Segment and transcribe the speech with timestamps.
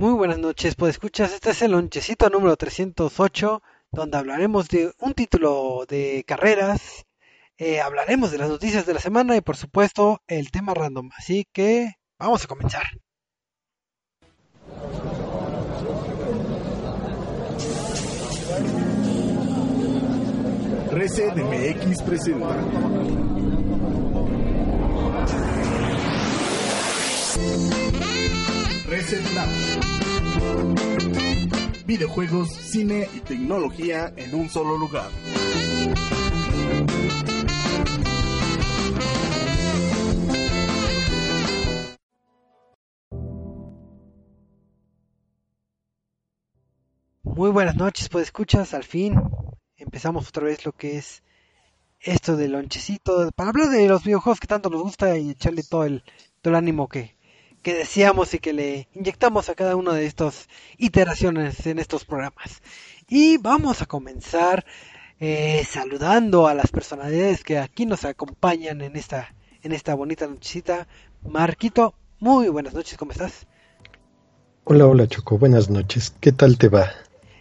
[0.00, 5.12] Muy buenas noches, pues escuchas, este es el lonchecito número 308, donde hablaremos de un
[5.12, 7.04] título de carreras,
[7.58, 11.10] eh, hablaremos de las noticias de la semana y por supuesto el tema random.
[11.18, 12.84] Así que vamos a comenzar.
[20.92, 22.56] Reset MX presenta.
[31.86, 35.10] Videojuegos, cine y tecnología en un solo lugar.
[47.22, 49.14] Muy buenas noches, pues escuchas, al fin
[49.76, 51.22] empezamos otra vez lo que es
[52.00, 55.84] esto del lonchecito, para hablar de los videojuegos que tanto nos gusta y echarle todo
[55.84, 56.02] el,
[56.40, 57.16] todo el ánimo que,
[57.62, 62.62] que deseamos y que le inyectamos a cada una de estas iteraciones en estos programas.
[63.08, 64.64] Y vamos a comenzar
[65.18, 70.86] eh, saludando a las personalidades que aquí nos acompañan en esta, en esta bonita nochecita.
[71.22, 73.46] Marquito, muy buenas noches, ¿cómo estás?
[74.64, 76.14] Hola, hola Choco, buenas noches.
[76.20, 76.90] ¿Qué tal te va?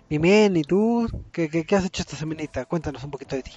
[0.09, 1.07] Bien, bien, ¿y tú?
[1.31, 2.65] ¿Qué, qué, qué has hecho esta semanita?
[2.65, 3.51] Cuéntanos un poquito de ti.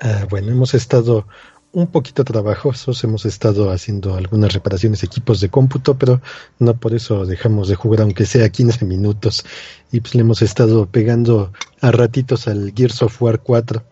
[0.00, 1.26] Ah, bueno, hemos estado
[1.72, 6.20] un poquito trabajosos, hemos estado haciendo algunas reparaciones de equipos de cómputo, pero
[6.58, 9.44] no por eso dejamos de jugar aunque sea 15 minutos.
[9.92, 13.82] Y pues le hemos estado pegando a ratitos al Gears of War 4.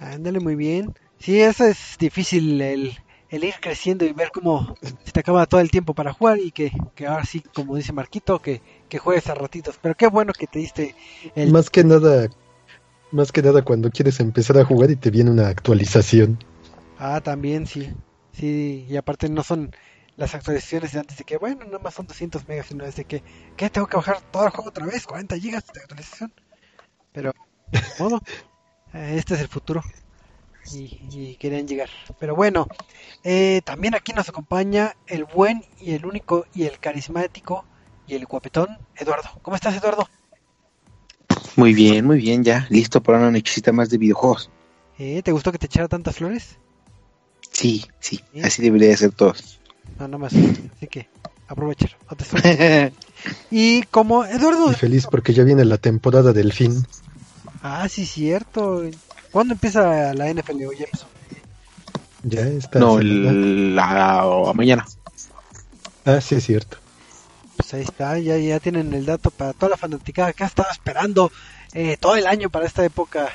[0.00, 0.92] Ándale, muy bien.
[1.18, 2.92] Sí, eso es difícil, el,
[3.30, 6.50] el ir creciendo y ver cómo se te acaba todo el tiempo para jugar y
[6.50, 9.78] que, que ahora sí, como dice Marquito, que, que juegues a ratitos.
[9.80, 10.96] Pero qué bueno que te diste
[11.36, 11.52] el...
[11.52, 12.28] Más que nada,
[13.12, 16.38] más que nada cuando quieres empezar a jugar y te viene una actualización.
[17.06, 17.92] Ah, también, sí.
[18.32, 19.76] Sí, y aparte no son
[20.16, 23.04] las actualizaciones de antes de que, bueno, nada más son 200 megas, sino es de
[23.04, 23.22] que,
[23.58, 23.68] ¿qué?
[23.68, 26.32] Tengo que bajar todo el juego otra vez, 40 gigas de actualización.
[27.12, 27.34] Pero,
[27.70, 28.22] de modo,
[28.94, 29.82] eh, este es el futuro.
[30.72, 31.90] Y, y querían llegar.
[32.18, 32.68] Pero bueno,
[33.22, 37.66] eh, también aquí nos acompaña el buen y el único y el carismático
[38.06, 39.28] y el guapetón Eduardo.
[39.42, 40.08] ¿Cómo estás, Eduardo?
[41.56, 44.50] Muy bien, muy bien, ya listo para una nochecita más de videojuegos.
[44.98, 46.56] Eh, ¿Te gustó que te echara tantas flores?
[47.50, 48.40] Sí, sí, Sí.
[48.42, 49.60] así debería de ser todos.
[49.98, 50.32] No, nada más.
[50.34, 51.08] Así que,
[51.48, 51.96] aprovechar.
[52.10, 52.90] no.
[53.50, 54.70] Y como Eduardo...
[54.70, 56.84] Y feliz porque ya viene la temporada del fin.
[57.62, 58.82] Ah, sí, cierto.
[59.30, 60.76] ¿Cuándo empieza la NFL hoy?
[60.84, 61.06] empezó?
[62.22, 62.78] Ya está.
[62.78, 64.84] no, el- la o mañana.
[66.04, 66.76] Ah, sí, es cierto.
[67.56, 70.68] Pues ahí está, ya, ya tienen el dato para toda la fanaticada que ha estado
[70.70, 71.30] esperando
[71.72, 73.30] eh, todo el año para esta época,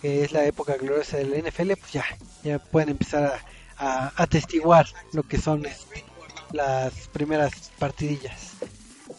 [0.00, 2.04] que es la época gloriosa del NFL, pues ya,
[2.44, 3.44] ya pueden empezar a,
[3.78, 6.04] a atestiguar lo que son este,
[6.52, 8.52] las primeras partidillas.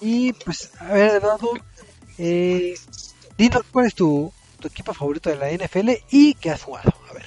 [0.01, 1.51] Y pues, a ver, Eduardo,
[2.17, 2.75] eh,
[3.37, 6.93] dinos cuál es tu, tu equipo favorito de la NFL y qué has jugado.
[7.09, 7.25] A ver.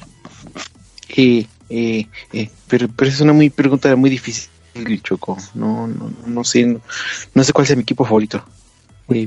[1.09, 4.51] Eh, eh, eh, pero, pero es una muy pregunta muy difícil,
[5.03, 5.37] Choco.
[5.55, 6.81] No, no, no sé, no,
[7.35, 8.45] no sé cuál sea mi equipo favorito.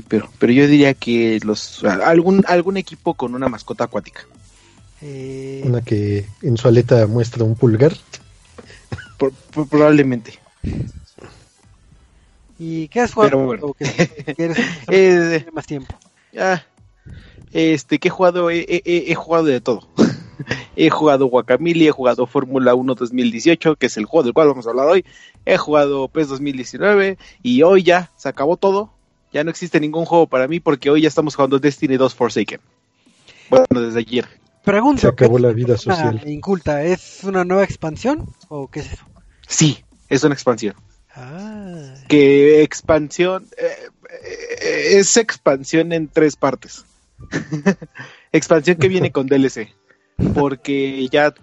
[0.08, 4.24] Pero, pero yo diría que los algún algún equipo con una mascota acuática.
[5.02, 7.92] Eh, Una que en su aleta muestra un pulgar.
[9.18, 10.38] Por- por- probablemente.
[12.58, 13.44] ¿Y qué has jugado?
[13.44, 13.74] Bueno.
[13.74, 14.44] Que- que
[14.88, 15.94] Eh, tiene más tiempo.
[16.38, 16.62] Ah,
[17.52, 19.88] este, que he jugado, he, he- he jugado de todo.
[20.76, 24.66] he jugado Guacamole, he jugado Fórmula 1 2018, que es el juego del cual vamos
[24.66, 25.04] a hablar hoy.
[25.44, 28.92] He jugado PES 2019 y hoy ya se acabó todo.
[29.32, 32.60] Ya no existe ningún juego para mí porque hoy ya estamos jugando Destiny 2 Forsaken.
[33.50, 34.28] Bueno, desde ayer.
[34.64, 36.22] Pregunto, Se acabó ¿qué la es vida una social.
[36.26, 39.04] Inculta, ¿es una nueva expansión o qué es eso?
[39.46, 40.74] Sí, es una expansión.
[41.14, 46.84] Ah, Que expansión, eh, eh, es expansión en tres partes.
[48.32, 49.68] expansión que viene con DLC.
[50.34, 51.34] Porque ya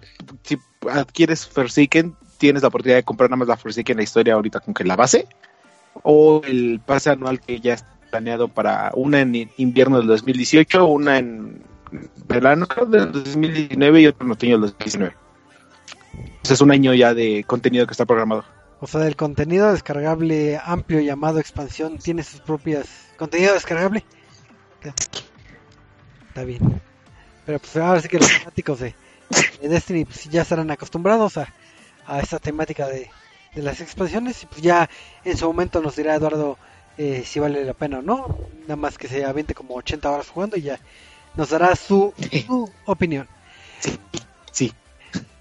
[0.42, 0.58] si
[0.90, 4.72] adquieres Forsaken, tienes la oportunidad de comprar nada más la Forsaken la historia ahorita con
[4.72, 5.26] que la base.
[6.02, 11.18] O el pase anual que ya está planeado para una en invierno del 2018, una
[11.18, 11.62] en
[12.26, 15.16] verano del 2019 y otra en otoño del 2019.
[16.48, 18.44] es un año ya de contenido que está programado.
[18.80, 22.86] O sea, el contenido descargable amplio llamado expansión tiene sus propias...
[23.18, 24.04] ¿Contenido descargable?
[26.28, 26.80] Está bien.
[27.44, 28.94] Pero pues ahora sí que los fanáticos de,
[29.60, 31.52] de Destiny pues, ya estarán acostumbrados a,
[32.06, 33.10] a esta temática de,
[33.54, 34.42] de las expansiones.
[34.44, 34.88] Y pues ya
[35.24, 36.56] en su momento nos dirá Eduardo
[36.96, 38.38] eh, si vale la pena o no.
[38.62, 40.80] Nada más que se aviente como 80 horas jugando y ya
[41.36, 42.12] nos dará su,
[42.46, 43.28] su opinión.
[44.52, 44.72] Sí.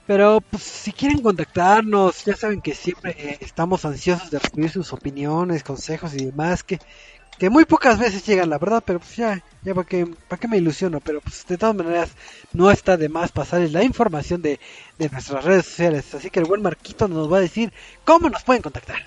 [0.10, 4.92] Pero pues si quieren contactarnos, ya saben que siempre eh, estamos ansiosos de recibir sus
[4.92, 6.80] opiniones, consejos y demás, que,
[7.38, 10.48] que muy pocas veces llegan, la verdad, pero pues ya, ya para qué, para qué
[10.48, 12.10] me ilusiono, pero pues de todas maneras
[12.54, 14.60] no está de más pasarles la información de,
[14.98, 17.72] de nuestras redes sociales, así que el buen Marquito nos va a decir
[18.04, 19.06] cómo nos pueden contactar.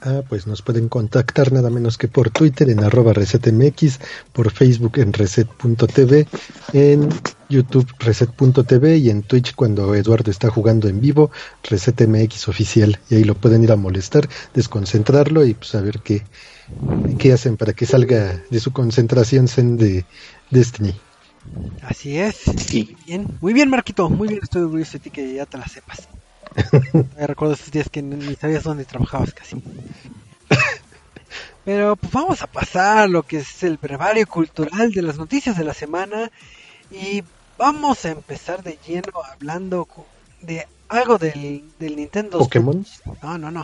[0.00, 4.00] Ah, pues nos pueden contactar nada menos que por Twitter en arroba resetmx,
[4.32, 6.26] por Facebook en reset.tv,
[6.74, 7.08] en
[7.48, 11.30] YouTube reset.tv y en Twitch cuando Eduardo está jugando en vivo,
[11.62, 12.98] resetmx oficial.
[13.08, 16.22] Y ahí lo pueden ir a molestar, desconcentrarlo y pues a ver qué,
[17.18, 20.04] qué hacen para que salga de su concentración zen de
[20.50, 20.94] Destiny.
[21.82, 22.36] Así es.
[22.58, 22.96] Sí.
[23.06, 26.08] Bien, muy bien Marquito, muy bien, estoy orgulloso de ti que ya te la sepas.
[27.16, 29.56] Me recuerdo esos días que ni sabías dónde trabajabas casi.
[31.64, 35.64] Pero pues vamos a pasar lo que es el brevario cultural de las noticias de
[35.64, 36.30] la semana
[36.90, 37.22] y
[37.56, 39.88] vamos a empezar de lleno hablando
[40.42, 42.84] de algo del, del Nintendo ¿Pokémon?
[42.84, 43.22] Switch.
[43.22, 43.62] No, no, no.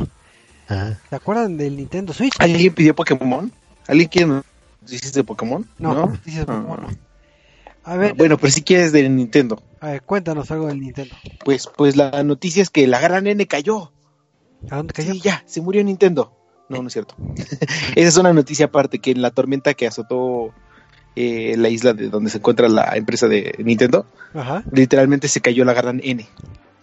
[0.70, 2.34] Ah, ¿Se acuerdan del Nintendo Switch?
[2.38, 3.52] ¿Alguien pidió Pokémon?
[3.86, 4.26] ¿Alguien quiere
[4.80, 5.68] noticias de Pokémon?
[5.78, 6.06] No, ¿No?
[6.06, 6.56] noticias de Ah.
[6.56, 7.09] Pokémon no.
[7.84, 9.60] A ver, Bueno, pero si quieres de Nintendo.
[9.80, 11.14] a ver, cuéntanos algo del Nintendo.
[11.44, 13.92] Pues, pues la noticia es que la gran N cayó.
[14.70, 15.12] ¿A dónde cayó?
[15.14, 16.32] Sí, ya, se murió Nintendo.
[16.68, 17.14] No, no es cierto.
[17.96, 20.52] Esa es una noticia aparte, que en la tormenta que azotó
[21.16, 25.64] eh, la isla de donde se encuentra la empresa de Nintendo, Ajá, literalmente se cayó
[25.64, 26.26] la gran N.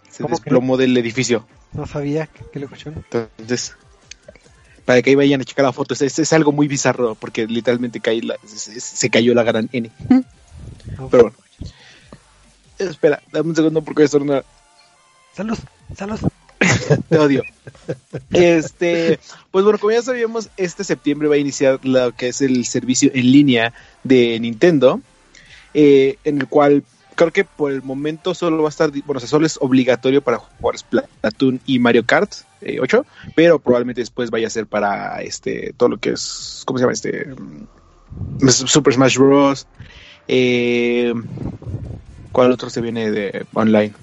[0.10, 1.46] Se ¿Cómo desplomó del edificio.
[1.74, 2.96] no sabía que, que le cochón.
[3.12, 3.76] Entonces,
[4.84, 7.46] para que ahí vayan a checar la foto, es, es- es algo muy bizarro, porque
[7.46, 9.92] literalmente caí la- se, se cayó la gran N.
[11.10, 11.36] Pero bueno.
[12.80, 14.46] Espera, dame un segundo porque voy a estornudar.
[15.34, 15.58] Salud,
[15.96, 16.20] salud.
[17.10, 17.44] Te odio.
[18.32, 19.20] Este,
[19.52, 23.12] pues bueno, como ya sabíamos, este septiembre va a iniciar lo que es el servicio
[23.14, 23.74] en línea
[24.04, 25.02] de Nintendo,
[25.74, 26.84] eh, en el cual
[27.16, 30.22] creo que por el momento solo va a estar, bueno, o sea, solo es obligatorio
[30.22, 32.32] para jugadores Splatoon y Mario Kart
[32.62, 33.06] eh, 8,
[33.36, 36.94] pero probablemente después vaya a ser para este todo lo que es, ¿cómo se llama
[36.94, 37.26] este?
[37.26, 39.68] Mm, Super Smash Bros.
[40.28, 41.14] Eh,
[42.32, 43.94] ¿Cuál otro se viene de online?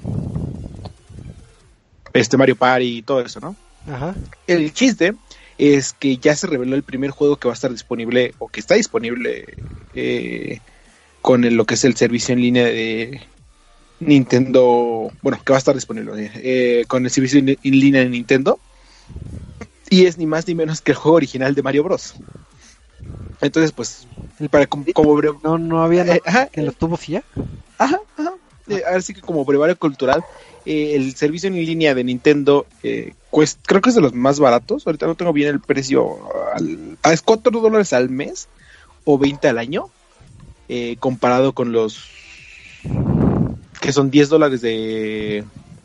[2.12, 3.56] Este Mario Party y todo eso, ¿no?
[3.86, 4.16] Ajá.
[4.46, 5.14] El chiste
[5.58, 8.60] es que ya se reveló el primer juego que va a estar disponible o que
[8.60, 9.58] está disponible
[9.94, 10.60] eh,
[11.22, 13.22] con el- lo que es el servicio en línea de
[14.00, 15.12] Nintendo.
[15.22, 18.60] Bueno, que va a estar disponible eh, con el servicio en, en línea de Nintendo.
[19.90, 22.14] Y es ni más ni menos que el juego original de Mario Bros.
[23.40, 24.06] Entonces, pues,
[24.50, 27.24] para como, como No, no había nada eh, ajá, que los tubos y ya.
[27.78, 28.32] Ajá, ajá.
[28.68, 30.24] Eh, así que como brevario cultural,
[30.64, 34.40] eh, el servicio en línea de Nintendo eh, cuest- creo que es de los más
[34.40, 34.86] baratos.
[34.86, 36.18] Ahorita no tengo bien el precio.
[36.54, 38.48] Al, ¿Es 4 dólares al mes
[39.04, 39.88] o 20 al año?
[40.98, 42.08] Comparado con los
[43.80, 45.44] que son 10 dólares de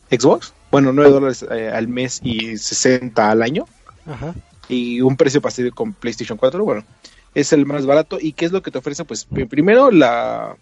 [0.09, 0.53] Xbox.
[0.71, 3.65] Bueno, 9 dólares eh, al mes y 60 al año.
[4.05, 4.33] Ajá.
[4.69, 6.63] Y un precio parecido con PlayStation 4.
[6.63, 6.85] Bueno,
[7.33, 8.17] es el más barato.
[8.21, 9.03] ¿Y qué es lo que te ofrece?
[9.03, 10.55] Pues pri- primero la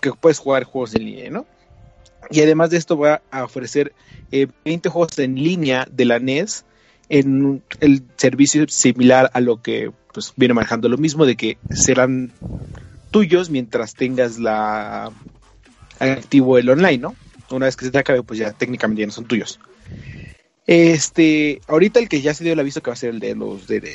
[0.00, 1.46] que puedes jugar juegos en línea, ¿no?
[2.30, 3.92] Y además de esto va a ofrecer
[4.32, 6.64] eh, 20 juegos en línea de la NES
[7.08, 12.32] en el servicio similar a lo que pues viene manejando lo mismo de que serán
[13.10, 15.12] tuyos mientras tengas la
[16.00, 17.14] activo el online, ¿no?
[17.50, 19.60] Una vez que se te acabe, pues ya técnicamente ya no son tuyos.
[20.66, 23.34] Este, ahorita el que ya se dio el aviso que va a ser el de
[23.34, 23.90] los de, de,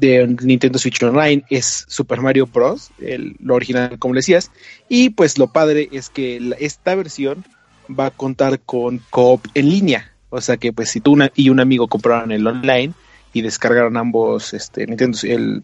[0.00, 4.50] de Nintendo Switch Online es Super Mario Bros, el, lo original, como decías.
[4.88, 7.44] Y pues lo padre es que esta versión
[7.88, 10.12] va a contar con coop en línea.
[10.30, 12.94] O sea que pues si tú y un amigo compraron el online
[13.32, 15.62] y descargaron ambos este Nintendo el,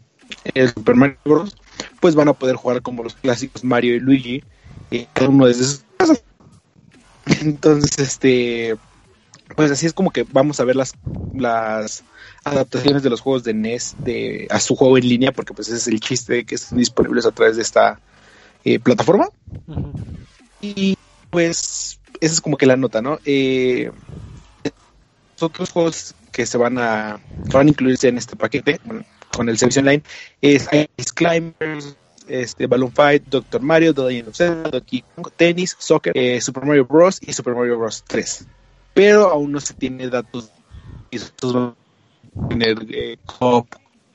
[0.55, 1.57] el Super Mario Bros,
[2.01, 4.45] pues van a poder jugar como los clásicos Mario y Luigi,
[5.13, 6.23] cada uno sus casas.
[7.43, 8.77] Entonces, este
[9.59, 10.95] pues así es como que vamos a ver las,
[11.35, 12.05] las
[12.45, 15.79] adaptaciones de los juegos de NES de, a su juego en línea, porque pues ese
[15.79, 17.99] es el chiste de que estén disponibles a través de esta
[18.63, 19.31] eh, plataforma.
[20.61, 20.97] Y
[21.31, 23.19] pues esa es como que la nota, ¿no?
[23.25, 23.91] Eh,
[24.63, 27.19] los otros juegos que se van a,
[27.51, 30.05] que van a incluirse en este paquete bueno, con el servicio online
[30.41, 31.97] es Ice Climbers,
[32.29, 36.65] este, Balloon Fight, Doctor Mario, The Legend of Zelda, Donkey Kong, Tennis, Soccer, eh, Super
[36.65, 37.19] Mario Bros.
[37.21, 38.05] y Super Mario Bros.
[38.07, 38.47] 3.
[38.99, 40.51] Pero aún no se tiene datos
[41.13, 41.77] y estos van
[42.43, 43.69] a tener eh, co-op,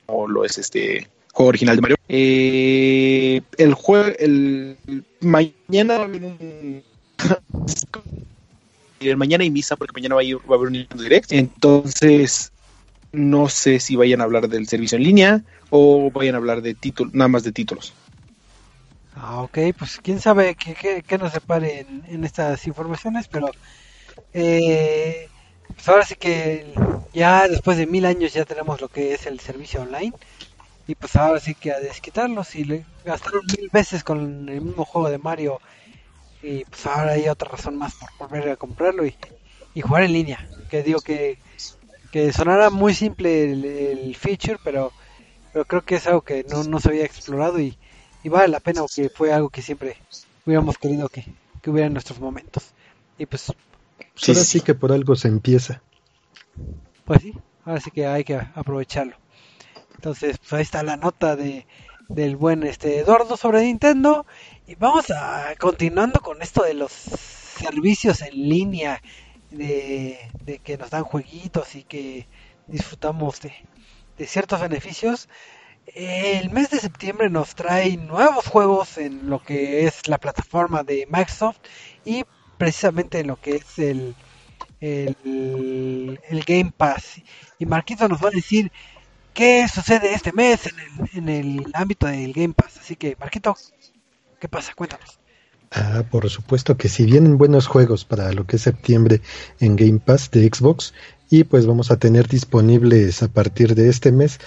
[0.04, 1.96] como lo es este juego original de Mario.
[2.06, 4.76] Eh, el juego, el
[5.22, 6.82] mañana va a haber un
[9.00, 11.32] el mañana hay misa porque mañana va a, haber un Direct.
[11.32, 12.52] Entonces,
[13.10, 16.74] no sé si vayan a hablar del servicio en línea o vayan a hablar de
[16.74, 17.94] títulos, nada más de títulos.
[19.16, 23.50] Ah, ok, pues quién sabe qué, nos separe en estas informaciones, pero
[24.32, 25.28] eh,
[25.74, 26.72] pues ahora sí que
[27.12, 30.12] ya después de mil años ya tenemos lo que es el servicio online
[30.86, 34.84] y pues ahora sí que a desquitarlos si le gastaron mil veces con el mismo
[34.84, 35.60] juego de Mario
[36.42, 39.16] y pues ahora hay otra razón más por volver a comprarlo y,
[39.74, 41.38] y jugar en línea, que digo que,
[42.12, 43.44] que sonará muy simple
[43.92, 44.92] el, feature, pero,
[45.52, 47.78] pero creo que es algo que no, no se había explorado y
[48.24, 49.96] y vale la pena porque fue algo que siempre
[50.46, 51.24] hubiéramos querido que,
[51.62, 52.64] que hubiera en nuestros momentos.
[53.18, 53.52] Y Pues
[54.14, 54.44] Sí, ahora sí.
[54.44, 55.82] sí que por algo se empieza.
[57.04, 57.34] pues sí,
[57.64, 59.16] ahora sí que hay que aprovecharlo.
[59.96, 61.66] Entonces, pues ahí está la nota de
[62.08, 64.26] del buen este Eduardo sobre Nintendo
[64.66, 69.02] y vamos a continuando con esto de los servicios en línea
[69.50, 72.28] de, de que nos dan jueguitos y que
[72.66, 73.54] disfrutamos de,
[74.18, 75.28] de ciertos beneficios.
[75.86, 81.06] El mes de septiembre nos trae nuevos juegos en lo que es la plataforma de
[81.10, 81.58] Microsoft
[82.04, 82.24] y
[82.56, 84.14] precisamente en lo que es el,
[84.80, 87.20] el, Game Pass.
[87.58, 88.70] Y Marquito nos va a decir
[89.32, 92.78] qué sucede este mes en el, en el ámbito del Game Pass.
[92.78, 93.56] Así que, Marquito,
[94.40, 94.72] ¿qué pasa?
[94.74, 95.18] Cuéntanos.
[95.70, 99.20] Ah, por supuesto que si vienen buenos juegos para lo que es septiembre
[99.58, 100.94] en Game Pass de Xbox
[101.30, 104.38] y pues vamos a tener disponibles a partir de este mes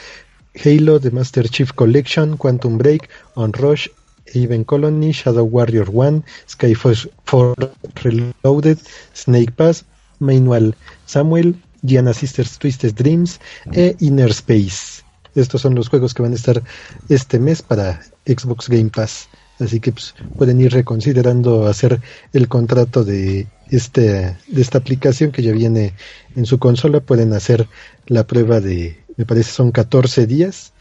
[0.64, 3.90] Halo, The Master Chief Collection, Quantum Break, On Rush,
[4.34, 7.56] Even Colony, Shadow Warrior 1, Skyforce 4
[8.04, 8.80] Reloaded,
[9.14, 9.86] Snake Pass,
[10.20, 13.40] Manual Samuel, Gianna Sisters Twisted Dreams
[13.72, 15.04] e Inner Space.
[15.36, 16.64] Estos son los juegos que van a estar
[17.10, 19.30] este mes para Xbox Game Pass.
[19.60, 22.02] Así que pues, pueden ir reconsiderando hacer
[22.34, 25.94] el contrato de este de esta aplicación que ya viene
[26.36, 27.00] en su consola.
[27.00, 27.68] Pueden hacer
[28.08, 30.74] la prueba de, me parece son 14 días.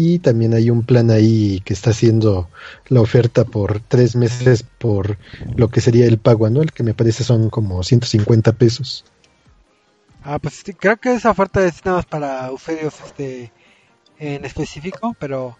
[0.00, 2.48] Y también hay un plan ahí que está haciendo
[2.86, 5.18] la oferta por tres meses por
[5.56, 9.04] lo que sería el pago anual, que me parece son como 150 pesos.
[10.22, 13.52] Ah, pues sí, creo que esa oferta es nada más para usuarios este,
[14.20, 15.58] en específico, pero,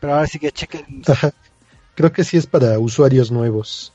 [0.00, 1.34] pero ahora sí que chequen, Ajá.
[1.94, 3.92] Creo que sí es para usuarios nuevos.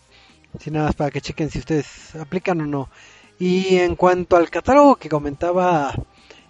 [0.59, 2.89] sí, nada más para que chequen si ustedes aplican o no.
[3.39, 5.95] Y en cuanto al catálogo que comentaba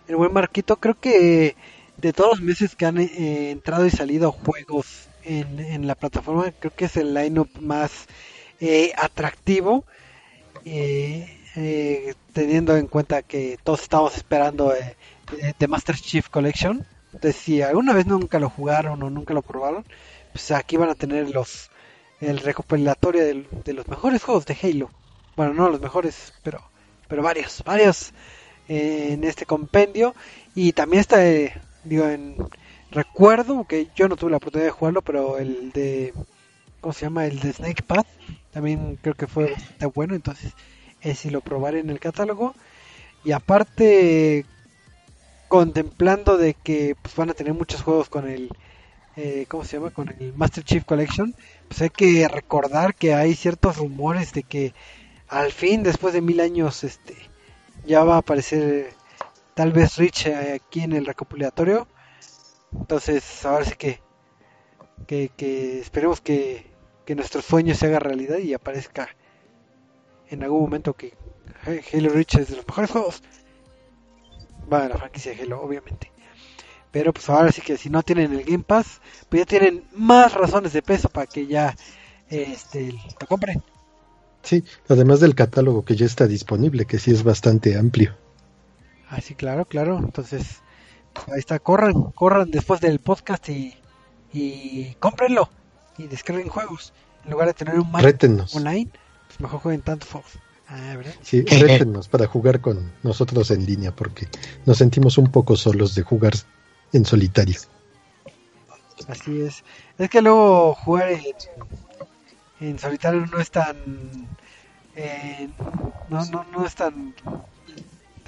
[0.10, 1.56] el buen Marquito, creo que
[2.02, 6.52] de todos los meses que han eh, entrado y salido juegos en, en la plataforma,
[6.60, 8.08] creo que es el lineup más
[8.60, 9.86] eh, atractivo.
[10.66, 14.96] eh, eh, teniendo en cuenta que todos estamos esperando eh,
[15.58, 16.86] The Master Chief Collection.
[17.14, 19.86] Entonces, si alguna vez nunca lo jugaron o nunca lo probaron,
[20.32, 21.70] pues aquí van a tener los
[22.22, 24.92] el recopilatorio del- de, los mejores juegos de Halo.
[25.36, 26.62] Bueno, no los mejores, pero
[27.08, 28.14] pero varios, varios
[28.68, 30.16] en este compendio.
[30.56, 31.18] Y también está,
[31.84, 32.36] digo, en
[32.92, 36.14] recuerdo que yo no tuve la oportunidad de jugarlo, pero el de
[36.82, 37.26] ¿cómo se llama?
[37.26, 38.08] El de Snake Path
[38.52, 40.54] también creo que fue bastante bueno, entonces
[41.02, 42.56] ese sí lo probaré en el catálogo.
[43.24, 44.46] Y aparte
[45.48, 48.50] contemplando de que pues, van a tener muchos juegos con el
[49.16, 49.92] eh, ¿cómo se llama?
[49.92, 51.36] con el Master Chief Collection,
[51.68, 54.74] pues hay que recordar que hay ciertos rumores de que
[55.28, 57.16] al fin después de mil años este
[57.86, 58.94] ya va a aparecer
[59.60, 61.86] tal vez Rich eh, aquí en el recopilatorio.
[62.72, 64.00] Entonces, ahora sí que
[65.06, 66.66] que, que esperemos que,
[67.06, 69.10] que nuestro sueño se haga realidad y aparezca
[70.30, 71.14] en algún momento que
[71.66, 73.22] Halo Reach es de los mejores juegos.
[74.72, 76.10] Va a la franquicia de Halo, obviamente.
[76.92, 80.36] Pero pues ahora sí que si no tienen el Game Pass, pues ya tienen más
[80.36, 81.76] razones de peso para que ya
[82.30, 83.62] este lo compren.
[84.42, 88.16] Sí, además del catálogo que ya está disponible, que sí es bastante amplio.
[89.10, 89.98] Así, claro, claro.
[89.98, 90.62] Entonces,
[91.32, 93.76] ahí está, corran, corran después del podcast y,
[94.34, 95.50] y cómprenlo
[95.98, 96.94] y descarguen juegos.
[97.26, 98.56] En lugar de tener un Rétenos.
[98.56, 98.90] online,
[99.28, 100.32] pues mejor jueguen juegos.
[100.68, 101.14] Ah, ¿verdad?
[101.22, 104.28] Sí, rétenos para jugar con nosotros en línea, porque
[104.66, 106.34] nos sentimos un poco solos de jugar
[106.94, 107.60] en solitario.
[109.08, 109.64] Así es.
[109.98, 111.24] Es que luego jugar en,
[112.60, 113.76] en solitario no es tan.
[114.96, 115.50] eh,
[116.10, 117.14] no, no, no es tan,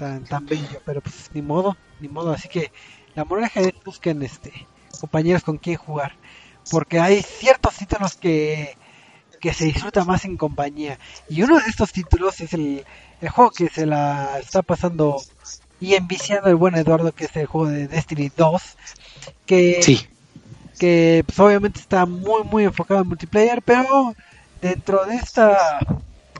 [0.02, 2.32] tan tan bello, pero pues ni modo, ni modo.
[2.32, 2.72] Así que
[3.14, 4.52] la moraleja es busquen este
[5.00, 6.12] compañeros con quien jugar.
[6.70, 8.76] porque hay ciertos títulos que,
[9.40, 10.98] que se disfruta más en compañía.
[11.28, 12.84] Y uno de estos títulos es el,
[13.20, 15.16] el juego que se la está pasando
[15.80, 18.62] y enviciando el buen Eduardo, que es el juego de Destiny 2,
[19.46, 20.00] que, Sí.
[20.78, 24.14] que pues, obviamente está muy muy enfocado en multiplayer, pero
[24.60, 25.78] dentro de esta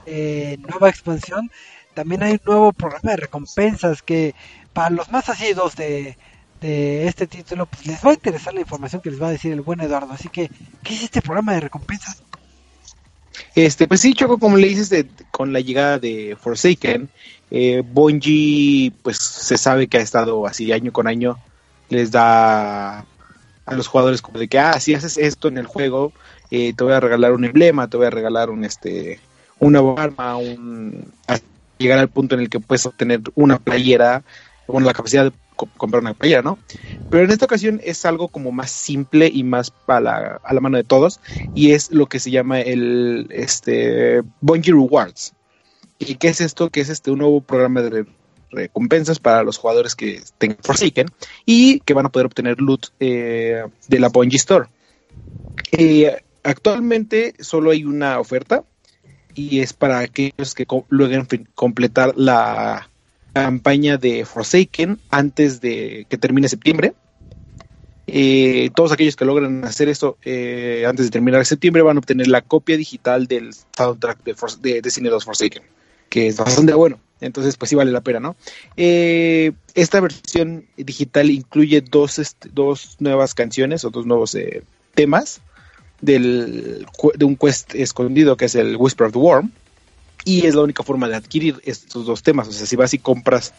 [0.05, 1.49] eh, nueva expansión
[1.93, 4.35] también hay un nuevo programa de recompensas que
[4.73, 6.17] para los más asiduos de,
[6.61, 9.51] de este título pues les va a interesar la información que les va a decir
[9.51, 10.11] el buen Eduardo.
[10.11, 10.49] Así que,
[10.83, 12.21] ¿qué es este programa de recompensas?
[13.55, 17.09] Este, pues sí, Choco, como le dices, de- con la llegada de Forsaken,
[17.51, 21.37] eh, Bungie, pues se sabe que ha estado así año con año,
[21.89, 22.99] les da
[23.65, 26.13] a los jugadores como de que, ah, si haces esto en el juego,
[26.51, 29.19] eh, te voy a regalar un emblema, te voy a regalar un, este,
[29.59, 31.11] una arma, un,
[31.77, 34.23] llegar al punto en el que puedes obtener una playera,
[34.67, 36.57] bueno, la capacidad de co- comprar una playera, ¿no?
[37.09, 40.61] Pero en esta ocasión es algo como más simple y más a la, a la
[40.61, 41.19] mano de todos
[41.53, 45.33] y es lo que se llama el este Bungie Rewards.
[45.99, 46.69] ¿Y qué es esto?
[46.69, 48.05] Que es este un nuevo programa de re-
[48.49, 51.07] recompensas para los jugadores que tengan Forsaken
[51.45, 54.67] y que van a poder obtener loot eh, de la Bungie Store.
[55.71, 58.63] Eh, actualmente solo hay una oferta
[59.35, 62.89] y es para aquellos que logren completar la
[63.33, 66.93] campaña de Forsaken antes de que termine septiembre.
[68.05, 72.27] Eh, todos aquellos que logran hacer esto eh, antes de terminar septiembre van a obtener
[72.27, 75.63] la copia digital del soundtrack de, For- de Destiny 2 Forsaken,
[76.09, 76.99] que es bastante bueno.
[77.21, 78.35] Entonces, pues sí vale la pena, ¿no?
[78.75, 84.63] Eh, esta versión digital incluye dos, este, dos nuevas canciones o dos nuevos eh,
[84.93, 85.39] temas
[86.03, 89.51] del, de un quest escondido que es el Whisper of the Worm.
[90.25, 92.47] Y es la única forma de adquirir estos dos temas.
[92.47, 93.53] O sea, si vas y compras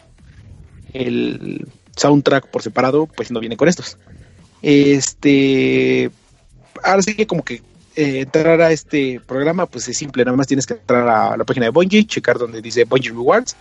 [0.93, 3.97] el soundtrack por separado, pues no viene con estos.
[4.61, 6.09] Este.
[6.83, 7.61] Ahora sí que como que
[7.95, 11.43] eh, entrar a este programa, pues es simple, nada más tienes que entrar a la
[11.43, 13.55] página de Bungie, checar donde dice Bungie Rewards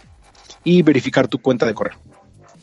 [0.63, 1.99] y verificar tu cuenta de correo.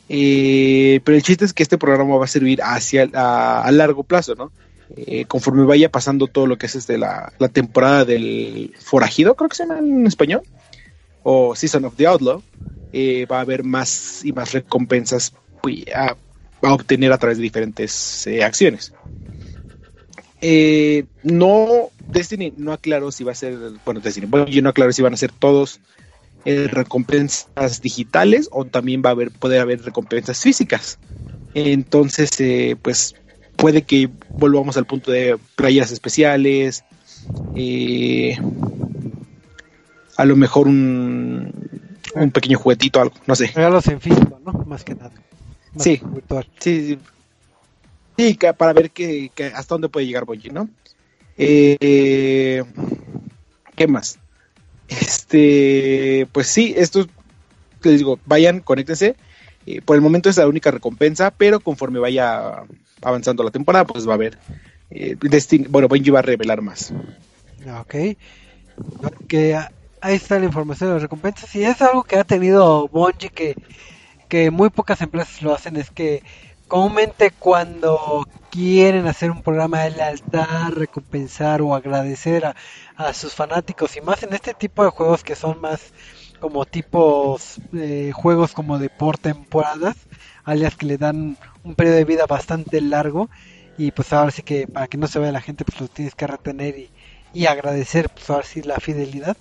[0.08, 4.34] Eh, pero el chiste es que este programa va a servir hacia a largo plazo,
[4.34, 4.50] ¿no?
[4.96, 9.56] Eh, conforme vaya pasando todo lo que es este, la, temporada del forajido, creo que
[9.56, 10.42] se llama en español,
[11.22, 12.42] o Season of the Outlaw,
[12.92, 16.16] eh, va a haber más y más recompensas pues, a,
[16.62, 18.92] a obtener a través de diferentes eh, acciones.
[21.22, 25.00] No, Destiny no aclaró si va a ser, bueno, Destiny, bueno, yo no aclaró si
[25.00, 25.80] van a ser todos
[26.44, 30.98] recompensas digitales o también va a haber, poder haber recompensas físicas.
[31.54, 32.30] Entonces,
[32.82, 33.14] pues
[33.62, 36.82] puede que volvamos al punto de playas especiales,
[37.54, 38.36] eh,
[40.16, 41.52] a lo mejor un,
[42.16, 43.46] un pequeño juguetito, algo, no sé.
[43.54, 44.52] Regalos en físico, ¿no?
[44.66, 45.12] Más que nada.
[45.74, 45.98] Más Sí.
[45.98, 46.48] que virtual.
[46.58, 46.98] Sí, sí.
[48.18, 50.68] Sí, que- para ver que, que hasta dónde puede llegar Bungie, ¿no?
[51.38, 52.64] Eh,
[53.76, 54.18] ¿Qué más?
[54.88, 57.06] Este, pues sí, estos,
[57.84, 59.14] les digo, vayan, conéctense.
[59.66, 62.64] Eh, por el momento es la única recompensa, pero conforme vaya
[63.00, 64.38] avanzando la temporada, pues va a haber.
[64.90, 65.16] eh,
[65.68, 66.92] bueno, Bungie va a revelar más.
[67.80, 67.94] Ok.
[69.54, 69.70] Ah,
[70.00, 71.54] ahí está la información de las recompensas.
[71.54, 73.54] Y es algo que ha tenido Bungie que,
[74.28, 75.76] que muy pocas empresas lo hacen.
[75.76, 76.22] Es que
[76.68, 82.56] comúnmente cuando quieren hacer un programa de lealtad, recompensar o agradecer a,
[82.96, 85.92] a sus fanáticos y más en este tipo de juegos que son más
[86.42, 89.94] como tipos eh, juegos como de por temporadas,
[90.42, 93.30] alias que le dan un periodo de vida bastante largo
[93.78, 96.16] y pues ahora sí que para que no se vaya la gente pues lo tienes
[96.16, 96.90] que retener y,
[97.32, 99.36] y agradecer pues ahora sí la fidelidad.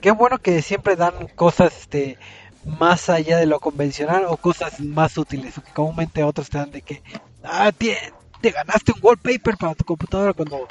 [0.00, 2.16] Qué bueno que siempre dan cosas este
[2.64, 6.70] más allá de lo convencional o cosas más útiles, o que comúnmente otros te dan
[6.70, 7.02] de que
[7.42, 7.98] ah, te,
[8.40, 10.68] te ganaste un wallpaper para tu computadora cuando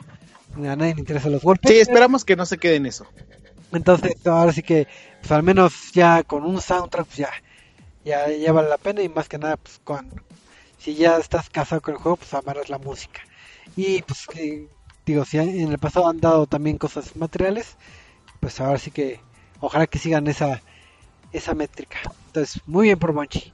[0.55, 1.75] a nadie le interesan los wallpapers.
[1.75, 3.05] Sí, esperamos que no se quede en eso.
[3.75, 4.87] Entonces, ahora sí que,
[5.19, 7.31] pues al menos ya con un soundtrack, pues ya,
[8.03, 10.15] ya, ya la pena y más que nada, pues cuando,
[10.77, 13.21] si ya estás casado con el juego, pues amarras la música.
[13.75, 14.69] Y pues, que,
[15.05, 17.75] digo, si en el pasado han dado también cosas materiales,
[18.39, 19.19] pues ahora sí que,
[19.59, 20.61] ojalá que sigan esa,
[21.31, 21.99] esa métrica.
[22.27, 23.53] Entonces, muy bien por Bungie.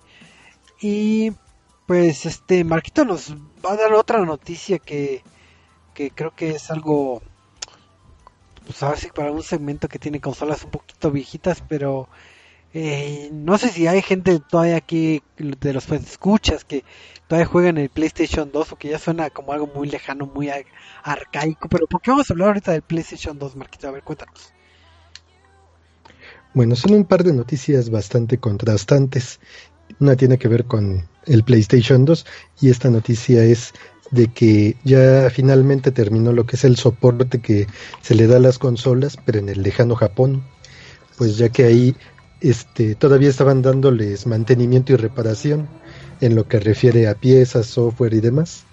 [0.82, 1.32] Y
[1.88, 3.34] pues, este, Marquito nos
[3.66, 5.24] va a dar otra noticia que,
[5.94, 7.22] que creo que es algo
[8.66, 12.08] pues a ver si para un segmento que tiene consolas un poquito viejitas, pero
[12.74, 16.84] eh, no sé si hay gente todavía aquí de los pues, escuchas que
[17.28, 20.66] todavía juegan el PlayStation 2 o que ya suena como algo muy lejano, muy ar-
[21.04, 23.88] arcaico, pero ¿por qué vamos a hablar ahorita del PlayStation 2, Marquito?
[23.88, 24.54] A ver, cuéntanos.
[26.54, 29.40] Bueno, son un par de noticias bastante contrastantes.
[30.00, 32.26] Una tiene que ver con el PlayStation 2
[32.62, 33.74] y esta noticia es
[34.12, 37.68] de que ya finalmente terminó lo que es el soporte que
[38.02, 40.44] se le da a las consolas, pero en el lejano Japón,
[41.18, 41.96] pues ya que ahí
[42.42, 45.68] este, todavía estaban dándoles mantenimiento y reparación
[46.20, 48.64] en lo que refiere a piezas, software y demás.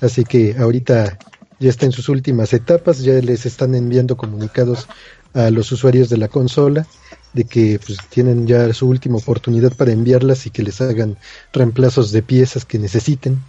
[0.00, 1.18] Así que ahorita
[1.58, 4.86] ya está en sus últimas etapas, ya les están enviando comunicados
[5.32, 6.86] a los usuarios de la consola
[7.32, 11.18] de que pues, tienen ya su última oportunidad para enviarlas y que les hagan
[11.52, 13.42] reemplazos de piezas que necesiten.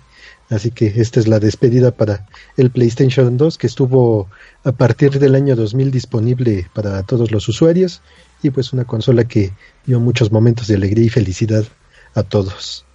[0.49, 4.29] Así que esta es la despedida para el PlayStation 2 que estuvo
[4.63, 8.01] a partir del año 2000 disponible para todos los usuarios
[8.43, 9.53] y pues una consola que
[9.85, 11.65] dio muchos momentos de alegría y felicidad
[12.13, 12.85] a todos.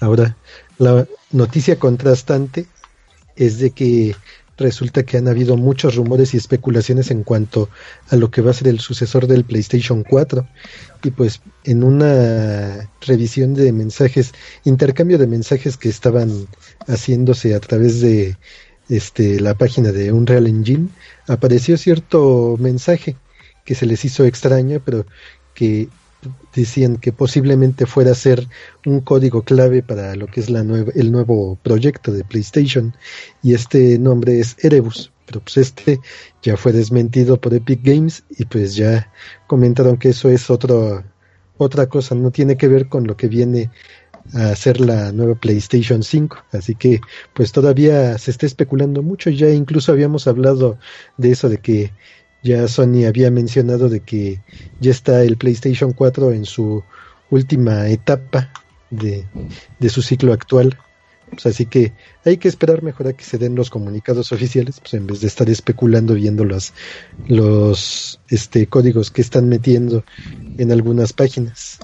[0.00, 0.36] Ahora,
[0.78, 2.66] la noticia contrastante
[3.36, 4.16] es de que
[4.56, 7.68] resulta que han habido muchos rumores y especulaciones en cuanto
[8.08, 10.46] a lo que va a ser el sucesor del PlayStation 4
[11.04, 14.32] y pues en una revisión de mensajes,
[14.64, 16.46] intercambio de mensajes que estaban
[16.86, 18.36] haciéndose a través de
[18.88, 20.88] este la página de Unreal Engine,
[21.26, 23.16] apareció cierto mensaje
[23.64, 25.06] que se les hizo extraño, pero
[25.54, 25.88] que
[26.54, 28.46] decían que posiblemente fuera a ser
[28.84, 32.94] un código clave para lo que es la el nuevo proyecto de PlayStation
[33.42, 36.00] y este nombre es Erebus pero pues este
[36.42, 39.12] ya fue desmentido por Epic Games y pues ya
[39.46, 43.70] comentaron que eso es otra cosa, no tiene que ver con lo que viene
[44.34, 47.00] a ser la nueva PlayStation 5, así que
[47.34, 50.78] pues todavía se está especulando mucho, ya incluso habíamos hablado
[51.16, 51.92] de eso de que
[52.46, 54.40] ya Sony había mencionado de que
[54.80, 56.84] ya está el PlayStation 4 en su
[57.30, 58.52] última etapa
[58.90, 59.26] de,
[59.78, 60.78] de su ciclo actual.
[61.30, 61.92] Pues así que
[62.24, 65.26] hay que esperar mejor a que se den los comunicados oficiales, pues en vez de
[65.26, 66.72] estar especulando viendo los,
[67.26, 70.04] los este, códigos que están metiendo
[70.56, 71.80] en algunas páginas.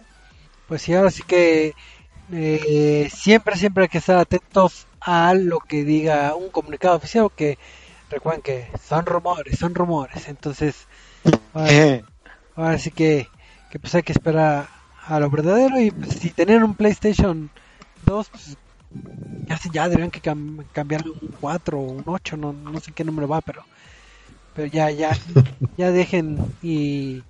[0.69, 1.75] Pues sí, ahora sí que
[2.33, 7.59] eh, siempre, siempre hay que estar atentos a lo que diga un comunicado oficial, que
[8.13, 10.29] recuerden que son rumores, son rumores.
[10.29, 10.87] Entonces,
[11.53, 13.29] ahora, sí que,
[13.71, 14.69] que, pues hay que esperar
[15.07, 17.51] a lo verdadero y pues, si tener un PlayStation
[18.07, 18.57] 2, pues
[19.47, 23.27] ya, ya deberían que cambiarle un 4 o un 8, no, no sé qué número
[23.27, 23.65] va, pero
[24.55, 25.17] pero ya, ya,
[25.79, 27.23] ya dejen y,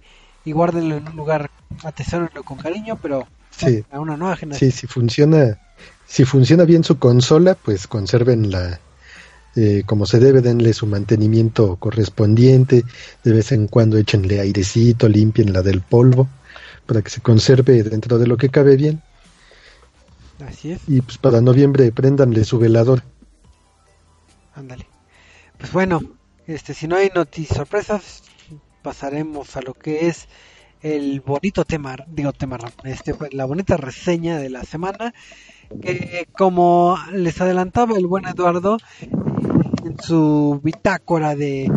[0.44, 1.50] y guárdenlo en un lugar,
[1.84, 3.84] atesórenlo con cariño, pero sí.
[3.92, 4.72] a una nueva generación.
[4.72, 5.58] Sí, si funciona,
[6.06, 8.80] si funciona bien su consola, pues conservenla
[9.54, 12.84] eh, como se debe, denle su mantenimiento correspondiente,
[13.22, 16.28] de vez en cuando échenle airecito, limpienla del polvo,
[16.86, 19.02] para que se conserve dentro de lo que cabe bien.
[20.46, 20.80] Así es.
[20.88, 23.02] Y pues para noviembre prendanle su velador.
[24.54, 24.86] Ándale.
[25.58, 26.00] Pues bueno,
[26.46, 28.22] este si no hay noticias sorpresas,
[28.82, 30.28] pasaremos a lo que es
[30.82, 35.14] el bonito tema, digo tema, este, la bonita reseña de la semana,
[35.80, 38.78] que como les adelantaba el buen Eduardo
[39.84, 41.70] en su bitácora de,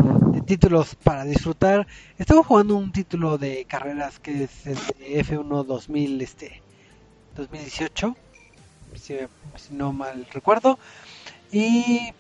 [0.45, 1.87] títulos para disfrutar,
[2.17, 6.61] estamos jugando un título de carreras que es el de F1 2000, este,
[7.35, 8.15] 2018
[8.97, 9.17] si,
[9.71, 10.79] no mal recuerdo.
[11.51, 12.13] Y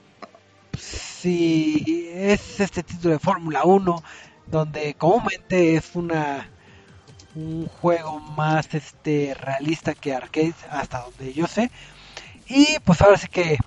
[0.77, 4.03] si es este título de Fórmula 1,
[4.47, 6.49] donde comúnmente es una
[7.35, 11.69] un juego más este realista que arcade, hasta donde yo sé.
[12.47, 13.57] Y pues ahora sí que,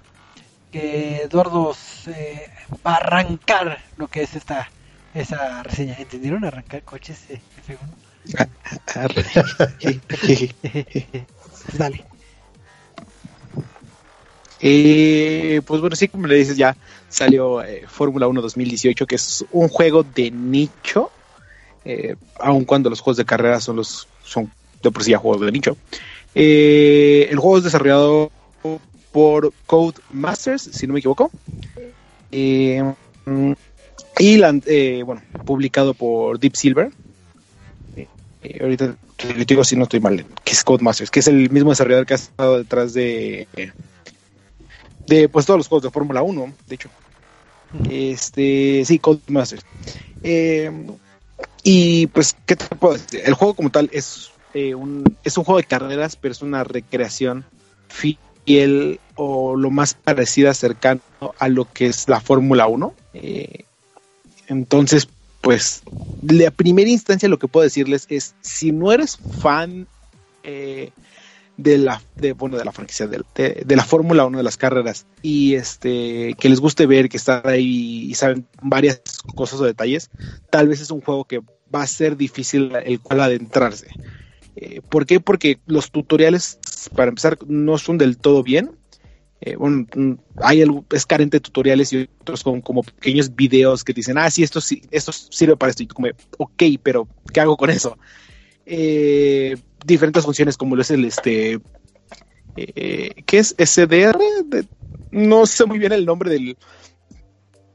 [0.71, 1.75] que Eduardo
[2.07, 2.51] eh,
[2.87, 4.71] va a arrancar lo que es esta
[5.15, 5.97] esa reseña.
[5.99, 6.45] ¿Entendieron?
[6.45, 7.79] Arrancar coches eh, F1.
[11.79, 12.05] Dale.
[14.61, 16.77] Eh, pues bueno, sí, como le dices, ya
[17.09, 21.11] salió eh, Fórmula 1 2018, que es un juego de nicho,
[21.85, 24.51] eh, aun cuando los juegos de carrera son los son
[24.83, 25.77] de por sí ya juegos de nicho.
[26.35, 28.31] Eh, el juego es desarrollado
[29.13, 31.31] por Code Masters, si no me equivoco.
[32.31, 32.83] Eh,
[34.19, 36.91] y eh, bueno, publicado por Deep Silver.
[38.43, 41.51] Eh, ahorita te digo si no estoy mal, que es Code Masters, que es el
[41.51, 43.49] mismo desarrollador que ha estado detrás de
[45.09, 46.91] de pues todos los juegos de Fórmula 1, de hecho.
[47.91, 49.65] Este, sí, Codemasters.
[51.63, 53.23] Y pues, ¿qué te puedo decir?
[53.25, 57.45] El juego como tal es, un, es un juego de carreras, pero es una recreación
[59.17, 61.01] o lo más parecida, cercano
[61.39, 62.95] a lo que es la Fórmula 1.
[63.15, 63.65] Eh,
[64.47, 65.09] entonces,
[65.41, 65.83] pues,
[66.23, 69.87] la primera instancia lo que puedo decirles es, si no eres fan
[70.43, 70.91] eh,
[71.59, 72.01] de la
[72.37, 76.35] bueno de la franquicia de, de, de la Fórmula 1 de las carreras y este
[76.39, 79.03] que les guste ver que están ahí y saben varias
[79.35, 80.09] cosas o detalles
[80.51, 81.41] tal vez es un juego que
[81.75, 83.89] va a ser difícil el cual adentrarse
[84.61, 85.21] eh, ¿por qué?
[85.21, 86.59] porque los tutoriales
[86.95, 88.73] para empezar no son del todo bien
[89.41, 93.85] eh, bueno, mm, hay algo, es carente de tutoriales y otros con como pequeños videos
[93.85, 95.83] que dicen, ah, sí, esto, sí, esto sirve para esto.
[95.83, 97.97] Y tú como, ok, pero ¿qué hago con eso?
[98.67, 101.61] Eh, diferentes funciones como lo es el, este,
[102.57, 103.55] eh, ¿qué es?
[103.59, 104.19] SDR.
[105.13, 106.57] No sé muy bien el nombre del...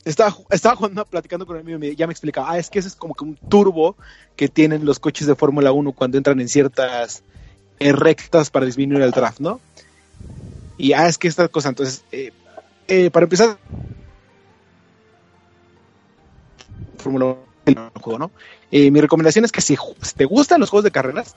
[0.05, 2.89] Estaba, estaba jugando, platicando con el mío y ya me explicaba, ah, es que ese
[2.89, 3.95] es como que un turbo
[4.35, 7.23] que tienen los coches de Fórmula 1 cuando entran en ciertas
[7.79, 9.59] rectas para disminuir el draft, ¿no?
[10.77, 12.31] Y ah, es que esta cosa, entonces, eh,
[12.87, 13.57] eh, para empezar,
[16.97, 18.31] Fórmula 1 el juego, ¿no?
[18.71, 19.77] Eh, mi recomendación es que si,
[20.15, 21.35] te gustan los juegos de carreras,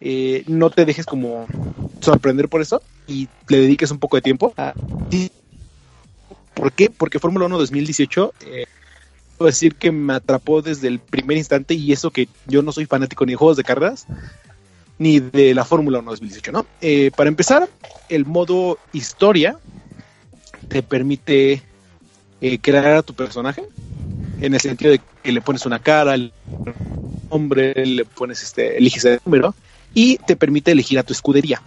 [0.00, 1.46] eh, no te dejes como
[2.00, 4.52] sorprender por eso y le dediques un poco de tiempo.
[6.54, 6.90] ¿Por qué?
[6.90, 8.66] Porque Fórmula 1 2018, eh,
[9.38, 12.86] puedo decir que me atrapó desde el primer instante y eso que yo no soy
[12.86, 14.06] fanático ni de juegos de carreras,
[14.98, 16.66] ni de la Fórmula 1 2018, ¿no?
[16.80, 17.68] Eh, para empezar,
[18.08, 19.58] el modo historia
[20.68, 21.62] te permite
[22.40, 23.62] eh, crear a tu personaje
[24.40, 26.32] en el sentido de que le pones una cara, el
[27.30, 29.54] nombre, le pones este, eliges el número
[29.94, 31.62] y te permite elegir a tu escudería.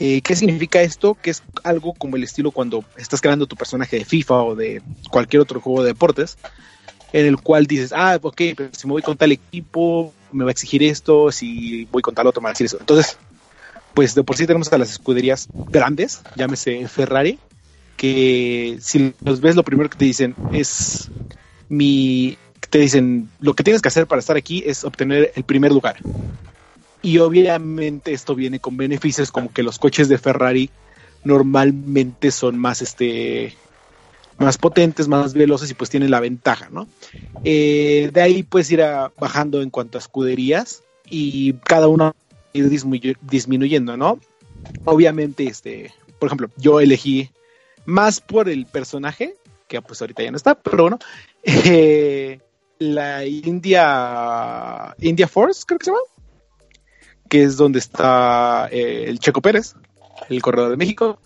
[0.00, 1.16] Eh, ¿Qué significa esto?
[1.20, 4.80] Que es algo como el estilo cuando estás creando tu personaje de FIFA o de
[5.10, 6.38] cualquier otro juego de deportes,
[7.12, 10.50] en el cual dices, ah, ok, pero si me voy con tal equipo, me va
[10.50, 12.78] a exigir esto, si voy con tal otro, me va a decir eso.
[12.78, 13.16] Entonces,
[13.94, 17.38] pues de por sí tenemos a las escuderías grandes, llámese Ferrari,
[17.96, 21.10] que si los ves, lo primero que te dicen es
[21.68, 22.38] mi.
[22.70, 25.96] Te dicen, lo que tienes que hacer para estar aquí es obtener el primer lugar.
[27.02, 30.70] Y obviamente esto viene con beneficios como que los coches de Ferrari
[31.24, 33.54] normalmente son más este
[34.38, 36.88] más potentes, más veloces y pues tienen la ventaja, ¿no?
[37.44, 38.82] Eh, de ahí puedes ir
[39.18, 42.14] bajando en cuanto a escuderías y cada una
[42.52, 44.20] ir disminuy- disminuyendo, ¿no?
[44.84, 47.30] Obviamente, este, por ejemplo, yo elegí
[47.84, 49.34] más por el personaje,
[49.66, 50.98] que pues ahorita ya no está, pero bueno,
[51.42, 52.40] eh,
[52.78, 56.02] la India India Force, creo que se llama,
[57.28, 59.74] que es donde está eh, el Checo Pérez,
[60.28, 61.20] el corredor de México,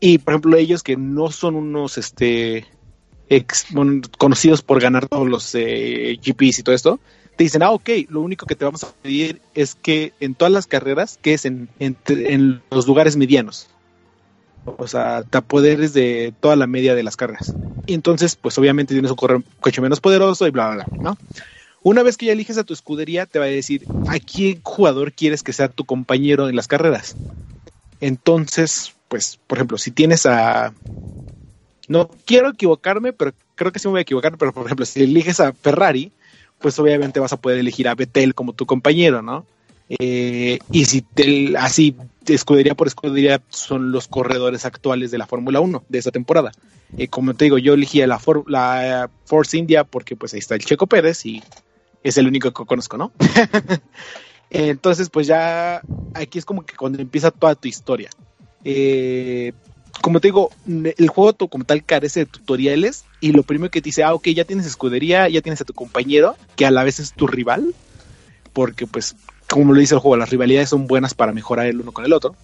[0.00, 2.66] y por ejemplo ellos que no son unos este
[3.28, 3.66] ex-
[4.18, 7.00] conocidos por ganar todos los eh, GPs y todo esto,
[7.36, 10.52] te dicen, ah, ok, lo único que te vamos a pedir es que en todas
[10.52, 13.68] las carreras, que es en, en los lugares medianos.
[14.64, 17.54] O sea, te apoderes de toda la media de las carreras.
[17.86, 19.16] Y entonces, pues obviamente tienes un
[19.60, 21.18] coche menos poderoso y bla, bla, bla, ¿no?
[21.82, 25.12] Una vez que ya eliges a tu escudería, te va a decir a qué jugador
[25.12, 27.16] quieres que sea tu compañero en las carreras.
[28.00, 30.74] Entonces, pues, por ejemplo, si tienes a...
[31.88, 35.02] No quiero equivocarme, pero creo que sí me voy a equivocar, pero por ejemplo, si
[35.02, 36.12] eliges a Ferrari,
[36.60, 39.44] pues obviamente vas a poder elegir a Vettel como tu compañero, ¿no?
[39.98, 41.04] Eh, y si
[41.58, 46.52] así, escudería por escudería, son los corredores actuales de la Fórmula 1 de esta temporada.
[46.96, 50.54] Eh, como te digo, yo elegí a la, la Force India porque pues ahí está
[50.54, 51.42] el Checo Pérez y
[52.02, 53.12] es el único que conozco, ¿no?
[54.50, 55.82] Entonces, pues ya
[56.14, 58.10] aquí es como que cuando empieza toda tu historia.
[58.64, 59.52] Eh,
[60.00, 63.86] como te digo, el juego como tal carece de tutoriales y lo primero que te
[63.86, 67.00] dice, ah, ok, ya tienes escudería, ya tienes a tu compañero, que a la vez
[67.00, 67.74] es tu rival,
[68.52, 69.14] porque pues,
[69.48, 72.12] como lo dice el juego, las rivalidades son buenas para mejorar el uno con el
[72.12, 72.34] otro.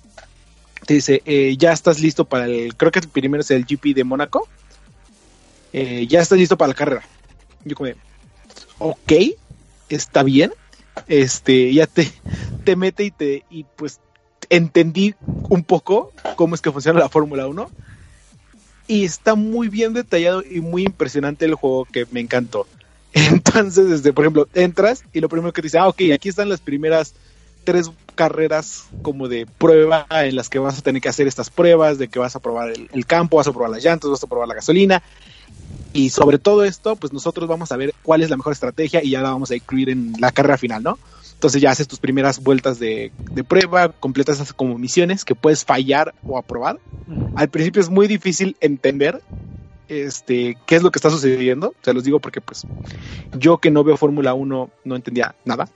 [0.86, 3.94] Te dice, eh, ya estás listo para el, creo que el primero es el GP
[3.94, 4.48] de Mónaco,
[5.72, 7.02] Eh, ya estás listo para la carrera.
[7.64, 7.96] Yo como, de,
[8.78, 9.12] ok,
[9.88, 10.53] está bien,
[11.09, 12.11] este, ya te,
[12.64, 14.01] te mete y te, y pues
[14.49, 15.14] entendí
[15.49, 17.70] un poco cómo es que funciona la Fórmula 1
[18.88, 22.66] y está muy bien detallado y muy impresionante el juego que me encantó.
[23.12, 26.49] Entonces, desde, por ejemplo, entras y lo primero que te dice, ah, ok, aquí están
[26.49, 27.14] las primeras
[27.64, 31.99] tres carreras como de prueba en las que vas a tener que hacer estas pruebas,
[31.99, 34.29] de que vas a probar el, el campo, vas a probar las llantas, vas a
[34.29, 35.03] probar la gasolina.
[35.96, 39.11] Y sobre todo esto, pues nosotros vamos a ver cuál es la mejor estrategia y
[39.11, 40.98] ya la vamos a incluir en la carrera final, ¿no?
[41.32, 45.64] Entonces ya haces tus primeras vueltas de, de prueba, completas esas como misiones que puedes
[45.64, 46.78] fallar o aprobar.
[47.35, 49.22] Al principio es muy difícil entender
[49.88, 51.74] este, qué es lo que está sucediendo.
[51.80, 52.66] Se los digo porque pues
[53.38, 55.66] yo que no veo Fórmula 1 no entendía nada.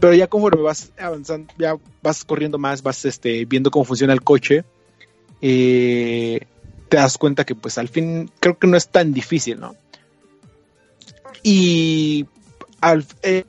[0.00, 4.22] Pero ya conforme vas avanzando, ya vas corriendo más, vas este, viendo cómo funciona el
[4.22, 4.64] coche,
[5.42, 6.40] eh,
[6.90, 9.76] te das cuenta que pues al fin creo que no es tan difícil, ¿no?
[11.42, 12.26] Y
[13.22, 13.44] eh,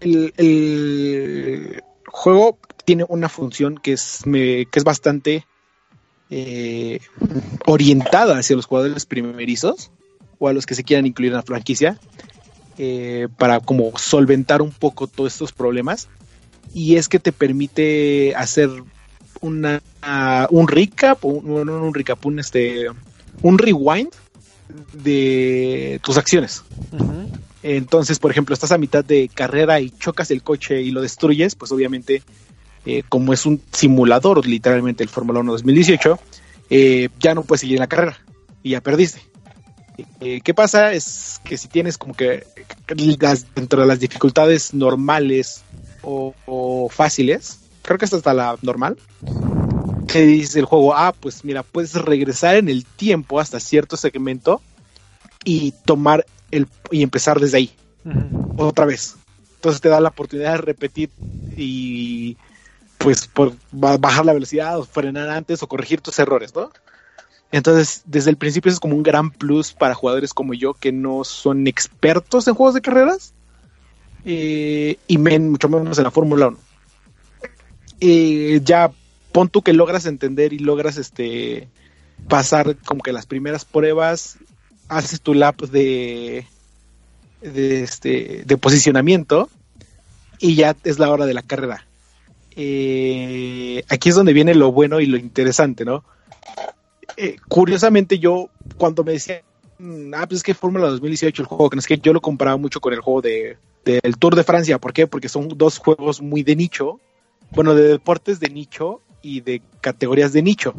[0.00, 5.46] el, juego tiene una función que es, que es bastante
[6.30, 6.98] eh,
[7.66, 9.92] orientada hacia los jugadores primerizos
[10.38, 11.98] o a los que se quieran incluir en la franquicia
[12.78, 16.08] eh, para como solventar un poco todos estos problemas
[16.74, 18.70] y es que te permite hacer
[19.40, 19.82] una
[20.50, 22.86] un recap, un, un recap, un este
[23.42, 24.10] un rewind
[24.92, 26.62] de tus acciones.
[27.62, 31.54] Entonces, por ejemplo, estás a mitad de carrera y chocas el coche y lo destruyes,
[31.56, 32.22] pues obviamente,
[32.84, 36.18] eh, como es un simulador, literalmente el Fórmula 1 2018,
[36.70, 38.18] eh, ya no puedes seguir en la carrera
[38.62, 39.20] y ya perdiste.
[40.20, 40.92] Eh, ¿Qué pasa?
[40.92, 42.46] Es que si tienes como que
[43.20, 45.62] las- dentro de las dificultades normales
[46.02, 48.98] o, o fáciles, creo que esta está la normal,
[50.06, 54.60] que dice el juego, ah, pues mira, puedes regresar en el tiempo hasta cierto segmento
[55.44, 57.70] y tomar el y empezar desde ahí
[58.56, 59.16] otra vez.
[59.56, 61.10] Entonces te da la oportunidad de repetir
[61.56, 62.36] y
[62.98, 66.70] pues por ba- bajar la velocidad o frenar antes o corregir tus errores, ¿no?
[67.52, 70.92] Entonces, desde el principio eso es como un gran plus para jugadores como yo que
[70.92, 73.32] no son expertos en juegos de carreras
[74.24, 76.58] eh, y men- mucho menos en la Fórmula 1.
[78.00, 78.90] Eh, ya
[79.32, 81.68] pon tú que logras entender y logras este
[82.28, 84.38] pasar como que las primeras pruebas,
[84.88, 86.46] haces tu lap de
[87.40, 89.48] este de posicionamiento
[90.38, 91.86] y ya es la hora de la carrera.
[92.56, 96.04] Eh, aquí es donde viene lo bueno y lo interesante, ¿no?
[97.16, 99.40] Eh, curiosamente yo cuando me decían
[99.78, 102.56] "Mm, ah pues es que Fórmula 2018 el juego que es que yo lo comparaba
[102.56, 105.06] mucho con el juego de del Tour de Francia, ¿por qué?
[105.06, 106.98] Porque son dos juegos muy de nicho,
[107.54, 110.74] bueno de deportes de nicho y de categorías de nicho.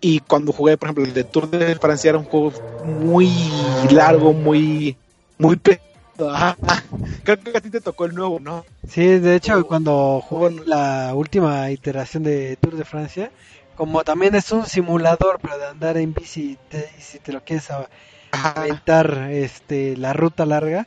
[0.00, 4.32] Y cuando jugué, por ejemplo, el de Tour de Francia era un juego muy largo,
[4.32, 4.96] muy,
[5.38, 6.56] muy pesado.
[7.24, 8.64] Creo que a ti te tocó el nuevo, ¿no?
[8.86, 10.62] Sí, de hecho, cuando jugué Bueno.
[10.66, 13.32] la última iteración de Tour de Francia,
[13.74, 17.68] como también es un simulador, pero de andar en bici, te- si te lo quieres
[18.30, 20.86] aventar este, la ruta larga,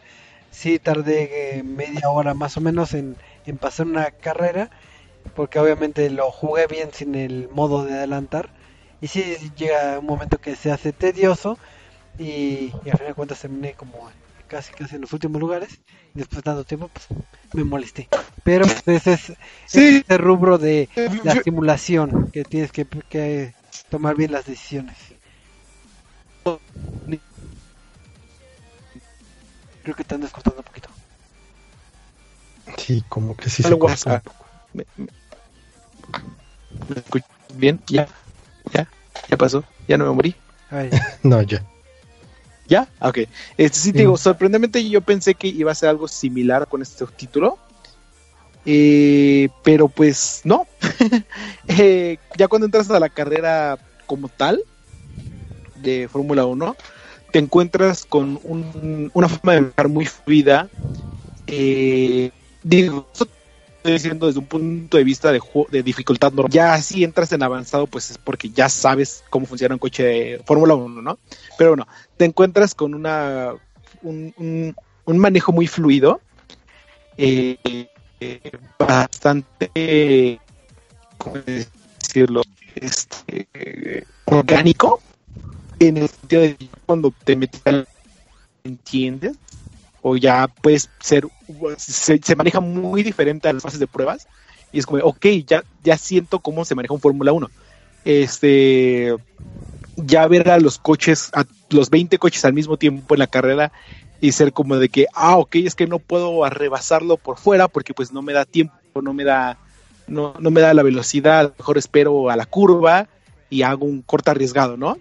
[0.50, 4.70] sí tardé eh, media hora más o menos en, en pasar una carrera,
[5.36, 8.50] porque obviamente lo jugué bien sin el modo de adelantar,
[9.02, 11.58] y sí llega un momento que se hace tedioso,
[12.20, 14.10] y, y al final de cuentas terminé como
[14.48, 15.80] casi casi en los últimos lugares,
[16.14, 17.08] y después de tanto tiempo pues
[17.54, 18.10] me molesté.
[18.44, 19.34] Pero pues, ese es
[19.66, 20.04] Sí.
[20.06, 20.90] ese rubro de
[21.24, 23.54] la simulación, que tienes que, que
[23.90, 24.98] tomar bien las decisiones.
[29.84, 30.90] Creo que te andas cortando un poquito.
[32.78, 34.22] Sí, como que sí se Algo corta.
[34.22, 34.24] pasa.
[34.74, 35.08] ¿Me, me-
[36.88, 37.80] ¿me escuchas bien?
[37.88, 38.08] ¿Ya?
[38.74, 38.88] ¿Ya?
[39.30, 39.64] ¿Ya pasó?
[39.88, 40.36] ¿Ya no me morí?
[41.24, 41.64] No, ya.
[42.68, 42.88] ¿Ya?
[43.00, 43.20] Ah, Ok.
[43.58, 44.04] Este, sí, te Sí.
[44.04, 47.58] digo, sorprendentemente yo pensé que iba a ser algo similar con este título.
[48.66, 50.66] Eh, pero pues no.
[51.68, 54.62] Eh, ya cuando entras a la carrera como tal
[55.76, 56.76] de Fórmula 1,
[57.32, 60.70] te encuentras con un- una forma de manejar muy fluida.
[61.48, 62.32] Eh,
[62.64, 63.28] digo, esto
[63.78, 66.52] estoy diciendo desde un punto de vista de, de dificultad normal.
[66.52, 70.42] Ya si entras en avanzado, pues es porque ya sabes cómo funciona un coche de
[70.46, 71.18] Fórmula 1, ¿no?
[71.58, 73.54] Pero bueno, te encuentras con una
[74.04, 76.22] un, manejo muy fluido,
[77.18, 77.88] eh,
[78.80, 80.40] bastante,
[81.18, 82.44] ¿cómo decirlo?
[82.76, 85.02] Este, orgánico,
[85.80, 87.62] en el sentido de cuando te metes
[88.64, 89.38] entiendes
[90.02, 91.28] o ya puedes ser
[91.78, 94.28] se, maneja muy diferente a las fases de pruebas
[94.72, 97.50] y es como ok ya ya siento cómo se maneja un Fórmula 1
[98.06, 99.16] este
[99.96, 103.72] ya ver a los coches a los 20 coches al mismo tiempo en la carrera
[104.20, 107.94] y ser como de que ah ok es que no puedo arrebasarlo por fuera porque
[107.94, 109.58] pues no me da tiempo no me da
[110.08, 113.08] no, no me da la velocidad mejor espero a la curva
[113.50, 114.98] y hago un corte arriesgado no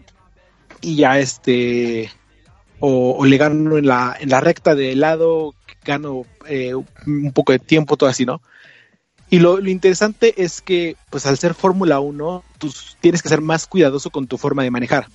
[0.83, 2.11] y ya este
[2.81, 7.53] o, o le gano en la, en la recta de lado, gano eh, un poco
[7.53, 8.41] de tiempo, todo así, ¿no?
[9.31, 13.41] Y lo, lo interesante es que, pues al ser Fórmula 1, tú tienes que ser
[13.41, 15.07] más cuidadoso con tu forma de manejar.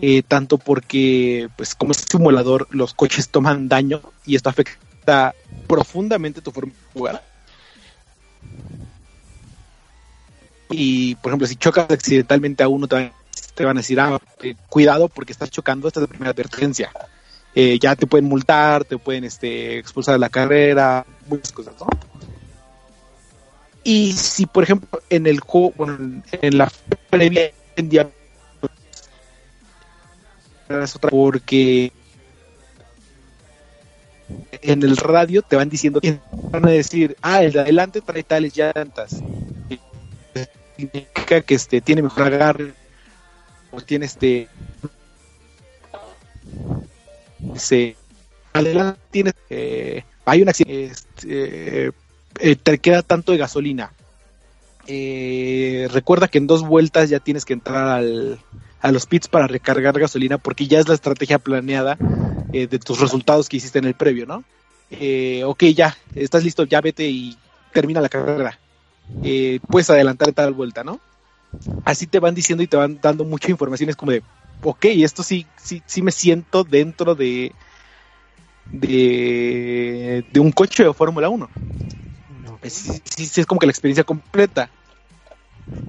[0.00, 5.34] Eh, tanto porque, pues como es simulador, los coches toman daño y esto afecta
[5.66, 7.24] profundamente tu forma de jugar.
[10.70, 13.12] Y, por ejemplo, si chocas accidentalmente a uno, te
[13.58, 16.92] te van a decir, ah, eh, cuidado porque estás chocando, esta es la primera advertencia.
[17.56, 21.74] Eh, ya te pueden multar, te pueden este, expulsar de la carrera, muchas cosas.
[23.82, 26.70] Y si, por ejemplo, en el juego, bueno, en la
[27.10, 28.08] previa en día
[31.10, 31.92] porque
[34.62, 36.00] en el radio te van diciendo
[36.50, 39.22] van a decir ah el de adelante trae tales llantas
[40.76, 42.74] significa que este tiene mejor agarre
[43.84, 44.48] tiene este
[47.56, 47.96] se
[48.52, 50.94] adelante tiene eh, hay un accidente
[51.26, 51.90] eh,
[52.62, 53.92] te queda tanto de gasolina
[54.90, 58.38] eh, recuerda que en dos vueltas ya tienes que entrar al,
[58.80, 61.98] a los pits para recargar gasolina porque ya es la estrategia planeada
[62.54, 64.44] eh, de tus resultados que hiciste en el previo, ¿no?
[64.90, 67.36] Eh, ok, ya, estás listo, ya vete y
[67.74, 68.58] termina la carrera.
[69.68, 71.00] Puedes adelantar tal vuelta, ¿no?
[71.84, 73.90] Así te van diciendo y te van dando mucha información.
[73.90, 74.22] Es como de,
[74.62, 77.52] ok, esto sí, sí, sí me siento dentro de,
[78.72, 81.48] de, de un coche de Fórmula 1.
[82.62, 84.70] Es, sí, sí, es como que la experiencia completa.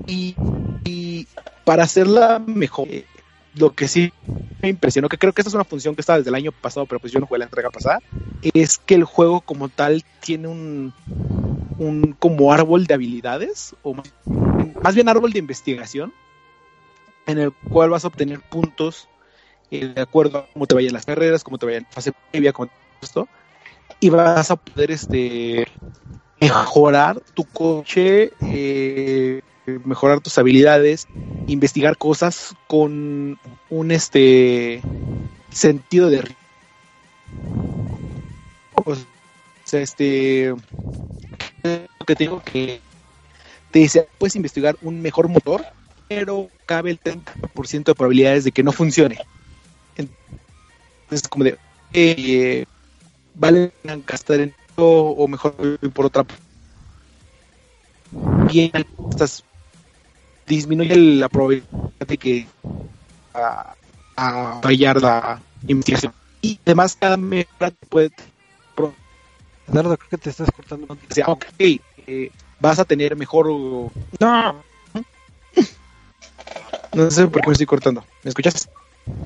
[0.07, 0.36] Y,
[0.84, 1.28] y
[1.66, 3.05] para hacerla mejor, eh,
[3.55, 4.12] lo que sí
[4.62, 6.86] me impresionó, que creo que esta es una función que estaba desde el año pasado,
[6.86, 7.99] pero pues yo no jugué la entrega pasada,
[8.53, 10.93] es que el juego como tal tiene un,
[11.80, 16.13] un como árbol de habilidades, o más, bien árbol de investigación,
[17.25, 19.07] en el cual vas a obtener puntos
[19.71, 22.53] eh, de acuerdo a cómo te vayan las carreras, cómo te vaya la fase previa,
[22.53, 22.69] cómo
[23.01, 23.27] esto,
[23.99, 25.67] y vas a poder este
[26.39, 29.41] mejorar tu coche, eh,
[29.86, 31.07] mejorar tus habilidades,
[31.47, 34.82] investigar cosas con un este
[35.51, 36.23] sentido de
[38.86, 38.95] o
[39.65, 40.53] sea, este
[41.62, 42.82] que te digo que
[43.72, 45.66] te dice puedes investigar un mejor motor
[46.07, 49.18] pero cabe el 30% de probabilidades de que no funcione
[49.95, 51.57] entonces como de
[51.93, 52.66] eh,
[53.36, 53.72] vale
[54.05, 55.53] gastar en esto o mejor
[55.93, 56.26] por otra
[58.47, 58.72] bien
[59.12, 59.43] estás
[60.49, 61.68] disminuye la probabilidad
[62.07, 62.47] de que
[63.34, 63.76] a,
[64.18, 66.14] a fallar la investigación.
[66.41, 68.12] Y además cada mejora puede
[69.70, 70.97] Eduardo, creo que te estás cortando.
[71.07, 73.47] decir, ok, eh, vas a tener mejor...
[73.47, 74.63] No.
[76.93, 78.03] No sé por qué me estoy cortando.
[78.24, 78.67] ¿Me escuchas?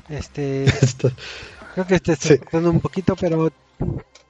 [0.08, 0.66] Este,
[1.74, 2.38] creo que te estás Sí.
[2.38, 3.50] cortando un poquito, pero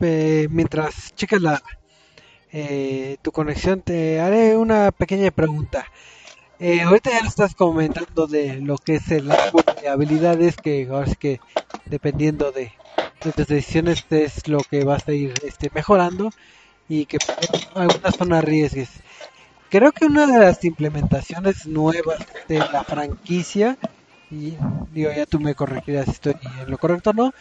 [0.00, 1.62] eh, mientras checas la
[2.52, 5.86] eh, tu conexión, te haré una pequeña pregunta.
[6.60, 10.86] Eh, ahorita ya lo estás comentando de lo que es el árbol de habilidades, que
[10.88, 11.40] ahora sí que
[11.86, 12.72] dependiendo de,
[13.24, 16.30] de tus decisiones es lo que vas a ir este, mejorando
[16.88, 17.18] y que
[17.74, 18.90] algunas son arriesgues.
[19.70, 23.76] Creo que una de las implementaciones nuevas de la franquicia,
[24.30, 24.54] y
[24.92, 27.32] digo, ya tú me corregirás si estoy en lo correcto no,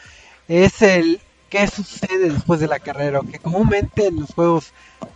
[0.48, 1.20] es el
[1.50, 4.72] qué sucede después de la carrera, que comúnmente en los juegos,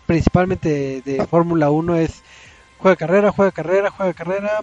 [0.06, 2.22] principalmente de, de Fórmula 1, es
[2.78, 4.62] juega carrera, juega carrera, juega carrera,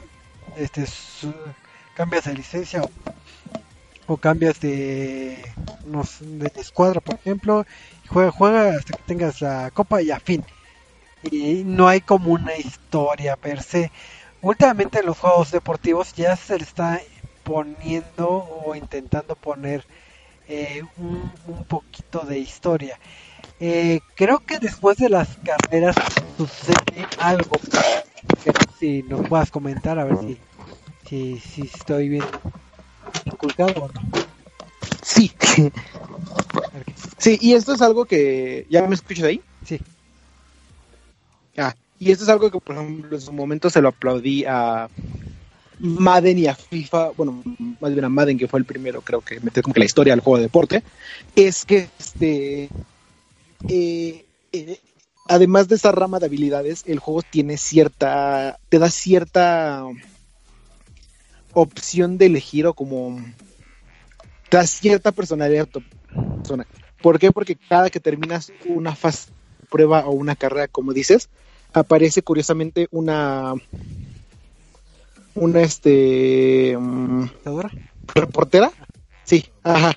[0.57, 0.85] este,
[1.95, 2.91] cambias de licencia o,
[4.07, 5.39] o cambias de,
[6.21, 7.67] de escuadra, por ejemplo,
[8.05, 10.45] y juega, juega hasta que tengas la copa y a fin.
[11.23, 13.91] Y no hay como una historia per se.
[14.43, 17.01] Últimamente en los juegos deportivos ya se le está
[17.45, 19.87] poniendo o intentando poner
[20.49, 22.99] eh, un, poquito de historia.
[23.59, 25.97] Eh, creo que después de las carreras
[26.37, 27.57] sucede algo
[28.79, 30.39] si nos puedas comentar a ver si,
[31.09, 32.25] si, si estoy bien
[33.25, 34.01] inculcado o no.
[35.03, 35.33] Sí.
[37.19, 38.67] Sí, y esto es algo que...
[38.69, 39.41] ¿Ya me escuchas ahí?
[39.65, 39.81] Sí,
[41.57, 44.89] Ah, y esto es algo que, por ejemplo, en su momento se lo aplaudí a
[45.79, 47.43] Madden y a FIFA, bueno,
[47.81, 50.13] más bien a Madden, que fue el primero, creo que metió como que la historia
[50.13, 50.83] al juego de deporte,
[51.37, 52.69] es que este,
[53.69, 54.81] eh, eh,
[55.29, 59.85] además de esa rama de habilidades, el juego tiene cierta, te da cierta
[61.55, 63.23] opción de elegir o como
[64.51, 65.83] da cierta personalidad a tu
[66.37, 66.67] persona.
[67.03, 67.33] ¿Por qué?
[67.33, 69.31] Porque cada que terminas una fase
[69.71, 71.29] prueba o una carrera, como dices,
[71.73, 73.55] aparece curiosamente una
[75.35, 76.79] una este
[77.43, 77.71] ¿Segura?
[78.15, 78.71] reportera
[79.25, 79.93] sí ajá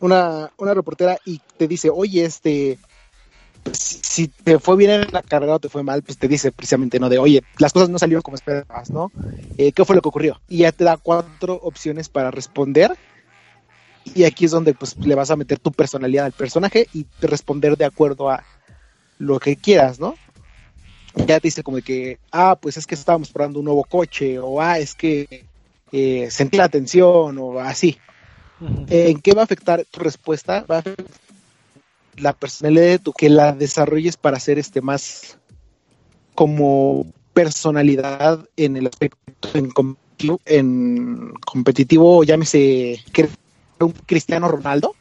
[0.00, 2.78] una, una reportera y te dice oye este
[3.72, 6.52] si, si te fue bien en la carrera o te fue mal pues te dice
[6.52, 9.12] precisamente no de oye las cosas no salieron como esperabas no
[9.58, 12.96] Eh, qué fue lo que ocurrió y ya te da cuatro opciones para responder
[14.04, 17.76] y aquí es donde pues le vas a meter tu personalidad al personaje y responder
[17.76, 18.44] de acuerdo a
[19.18, 20.14] lo que quieras no
[21.26, 24.38] ya te dice como de que, ah, pues es que estábamos probando un nuevo coche,
[24.38, 25.26] o ah, es que
[25.92, 27.98] eh, sentí la tensión, o así.
[28.60, 28.86] Ujú.
[28.90, 30.64] ¿En qué va a afectar tu respuesta?
[30.70, 31.06] Va a afectar
[32.20, 35.38] la personalidad de tu, que la desarrolles para hacer este más
[36.34, 43.02] como personalidad en el aspecto en competitivo, en competitivo llámese
[43.80, 44.94] un Cristiano Ronaldo,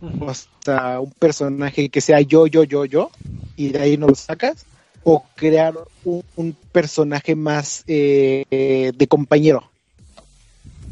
[0.00, 0.32] o
[0.64, 3.10] sea, un personaje que sea yo, yo, yo, yo,
[3.56, 4.66] y de ahí no lo sacas,
[5.04, 5.74] o crear
[6.04, 9.70] un, un personaje más eh, de compañero,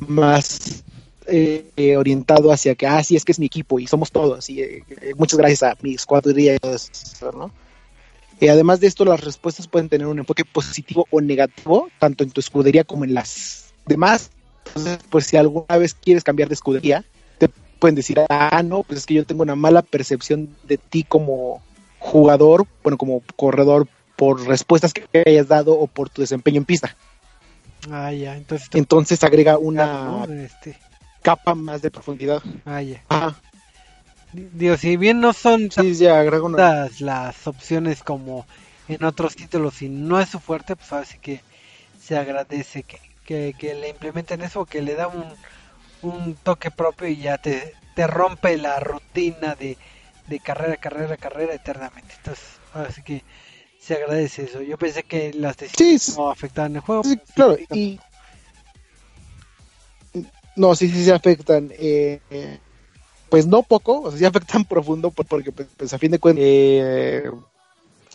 [0.07, 0.85] más
[1.29, 4.63] eh, orientado hacia que, ah, sí, es que es mi equipo y somos todos, y
[4.63, 6.59] eh, eh, muchas gracias a mis cuatro días,
[7.35, 7.53] ¿no?
[8.41, 12.31] Eh, además de esto, las respuestas pueden tener un enfoque positivo o negativo, tanto en
[12.31, 14.31] tu escudería como en las demás.
[14.69, 17.05] Entonces, pues si alguna vez quieres cambiar de escudería,
[17.39, 17.49] te
[17.79, 21.63] pueden decir, ah, no, pues es que yo tengo una mala percepción de ti como
[21.99, 26.97] jugador, bueno, como corredor, por respuestas que hayas dado o por tu desempeño en pista.
[27.91, 28.69] Ah, ya, entonces...
[28.75, 30.25] Entonces agrega una ¿no?
[30.33, 30.77] Este,
[31.29, 32.43] capa más de profundidad.
[32.65, 33.03] ah, ya.
[33.09, 33.37] Ajá.
[34.33, 36.89] Digo, si bien no son Sí, ya una...
[37.01, 38.47] las opciones como
[38.89, 41.43] en otros títulos y no es su fuerte, pues ahora sí que
[42.03, 45.25] se agradece que, que, que le implementen eso, que le da un,
[46.03, 49.77] un toque propio y ya te, te rompe la rutina de,
[50.29, 52.15] de carrera, carrera, carrera eternamente.
[52.19, 53.23] Entonces, ahora sí que
[53.79, 54.63] se agradece eso.
[54.63, 57.05] Yo pensé que las decisiones Sí, no afectaban el juego.
[57.05, 58.01] Sí, pero claro, y...
[60.59, 61.71] No, sí, sí se afectan.
[61.79, 62.21] eh,
[63.31, 66.19] pues no poco, o sea, sí afectan profundo por- porque pues, pues, a fin de
[66.19, 67.31] cuentas eh,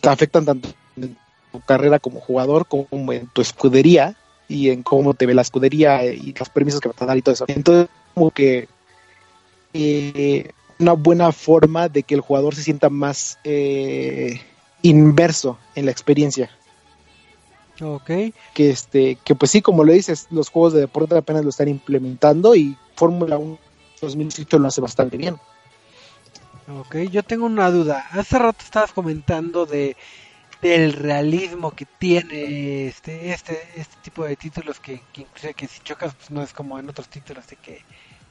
[0.00, 1.16] te afectan tanto en
[1.52, 4.14] tu carrera como jugador como en tu escudería
[4.48, 7.16] y en cómo te ve la escudería eh, y los permisos que vas a dar
[7.16, 7.44] y todo eso.
[7.48, 8.68] Entonces, como que
[9.72, 14.40] eh, una buena forma de que el jugador se sienta más eh,
[14.82, 16.50] inverso en la experiencia
[17.80, 18.10] Ok.
[18.54, 21.68] que este que pues sí como lo dices los juegos de deporte apenas lo están
[21.68, 23.58] implementando y Fórmula 1
[24.00, 25.36] 2018 lo hace bastante bien
[26.66, 28.06] Ok, yo tengo una duda.
[28.12, 29.96] Hace rato estabas comentando de
[30.62, 35.80] del realismo que tiene este este este tipo de títulos que, que inclusive que si
[35.82, 37.82] chocas pues no es como en otros títulos de que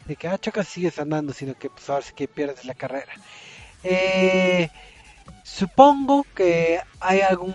[0.05, 3.13] de que ah chocas sigues andando sino que pues ahora sí que pierdes la carrera.
[3.83, 4.69] Eh,
[5.43, 7.53] supongo que hay algún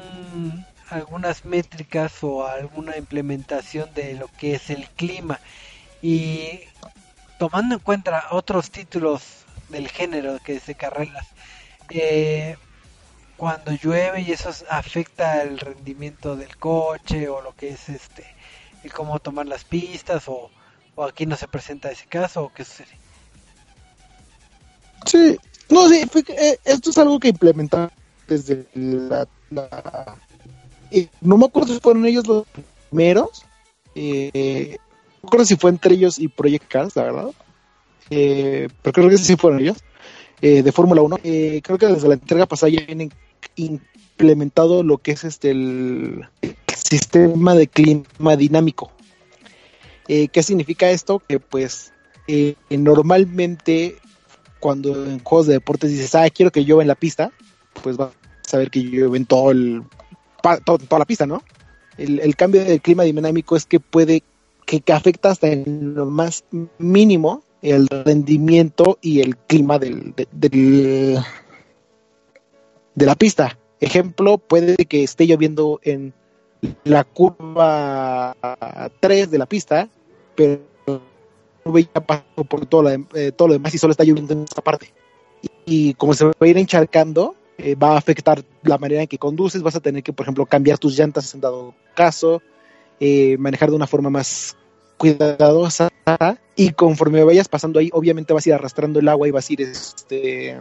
[0.91, 5.41] algunas métricas o alguna implementación de lo que es el clima.
[6.03, 6.61] Y
[7.39, 9.22] tomando en cuenta otros títulos
[9.68, 11.26] del género que es de carreras
[11.91, 12.57] eh,
[13.36, 18.24] cuando llueve y eso afecta el rendimiento del coche o lo que es este
[18.82, 20.51] el cómo tomar las pistas o,
[20.95, 22.99] o aquí no se presenta ese caso o qué sucede
[25.05, 27.91] sí no sí eh, esto es algo que implementaron
[28.26, 29.28] desde la-
[30.91, 32.45] eh, no me acuerdo si fueron ellos los
[32.91, 33.45] primeros
[33.95, 37.30] eh, no me acuerdo si fue entre ellos y Project Cars la verdad
[38.11, 39.78] eh, pero creo que sí fueron ellos
[40.41, 43.12] eh, de Fórmula 1 Eh, creo que desde la entrega pasada ya vienen
[43.57, 46.26] implementado lo que es este el
[46.74, 48.93] sistema de clima dinámico.
[50.07, 51.18] ¿Qué significa esto?
[51.28, 51.93] Que pues
[52.70, 53.97] normalmente
[54.59, 57.30] cuando en juegos de deportes dices, ah, quiero que llueva en la pista,
[57.82, 59.82] pues vas a saber que llueve en todo el,
[60.43, 61.43] pa- toda la pista, ¿no?
[61.97, 64.22] El, el cambio del clima dinámico es que puede,
[64.66, 66.45] que, que afecta hasta en lo más
[66.78, 71.20] mínimo el rendimiento y el clima del, de-
[72.95, 73.59] la pista.
[73.80, 76.12] Ejemplo, puede que esté lloviendo en
[76.84, 78.36] la curva
[79.01, 79.89] 3 de la pista,
[80.34, 80.61] pero
[81.95, 84.62] ya pasó por todo dem- eh, todo lo demás y solo está lloviendo en esta
[84.62, 84.93] parte.
[85.64, 89.18] Y como se va a ir encharcando, eh, va a afectar la manera en que
[89.18, 92.40] conduces, vas a tener que, por ejemplo, cambiar tus llantas en dado caso,
[93.00, 94.56] eh, manejar de una forma más
[94.96, 95.90] cuidadosa
[96.54, 99.52] y conforme vayas pasando ahí, obviamente vas a ir arrastrando el agua y vas a
[99.52, 100.56] ir este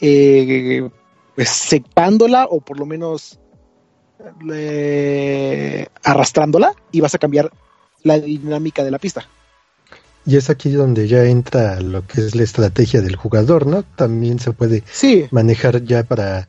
[0.00, 0.88] eh,
[1.34, 3.40] pues, secándola o por lo menos
[6.04, 7.50] arrastrándola y vas a cambiar
[8.04, 9.28] la dinámica de la pista.
[10.28, 13.82] Y es aquí donde ya entra lo que es la estrategia del jugador, ¿no?
[13.82, 16.48] También se puede Sí, manejar ya para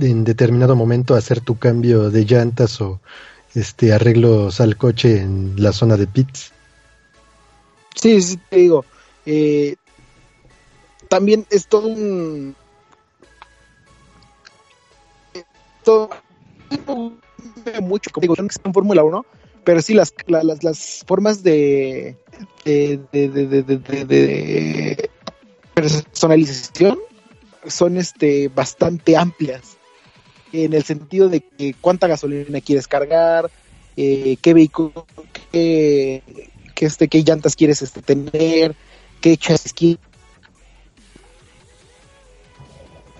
[0.00, 3.00] en determinado momento hacer tu cambio de llantas o
[3.54, 6.52] este arreglos al coche en la zona de pits.
[7.94, 8.84] sí, sí, te digo.
[9.26, 9.76] eh,
[11.08, 12.56] también es todo un...
[15.84, 16.10] Todo
[17.82, 19.26] mucho, como digo, yo no en Fórmula 1,
[19.64, 22.16] pero sí las, la- las, las formas de,
[22.64, 25.10] de, de, de,
[25.74, 26.98] personalización
[27.66, 29.76] son este bastante amplias
[30.52, 33.50] en el sentido de que cuánta gasolina quieres cargar,
[33.96, 35.06] eh, qué vehículo,
[35.52, 36.22] qué,
[36.74, 38.74] qué, este, qué llantas quieres este, tener,
[39.20, 39.98] qué chasis quieres,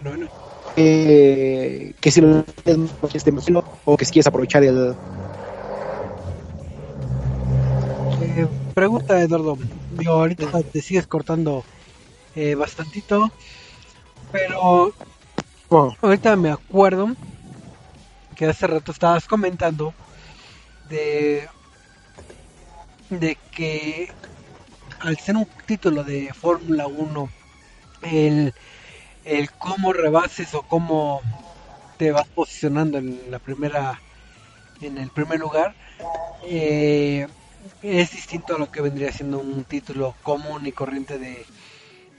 [0.02, 0.26] bueno,
[0.76, 3.32] eh, que si lo quieres este
[3.84, 4.94] o que si quieres aprovechar el
[8.74, 9.56] Pregunta Eduardo.
[9.88, 11.66] Digo ahorita te sigues cortando
[12.34, 13.30] eh, bastantito
[14.30, 14.92] pero
[16.02, 17.14] ahorita me acuerdo
[18.34, 19.94] que hace rato estabas comentando
[20.82, 21.48] de
[23.10, 24.08] de que
[25.00, 27.28] al ser un título de Fórmula 1
[28.02, 28.54] el,
[29.24, 31.22] el cómo rebases o cómo
[31.98, 34.02] te vas posicionando en la primera,
[34.80, 35.76] en el primer lugar,
[36.42, 37.28] eh,
[37.82, 41.44] es distinto a lo que vendría siendo un título común y corriente de,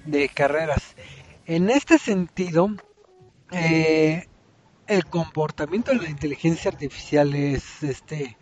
[0.06, 0.96] de carreras.
[1.46, 2.70] En este sentido,
[3.52, 4.28] eh,
[4.88, 8.38] el comportamiento de la inteligencia artificial es este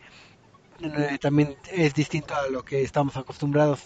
[0.81, 3.81] eh, también es distinto a lo que estamos acostumbrados.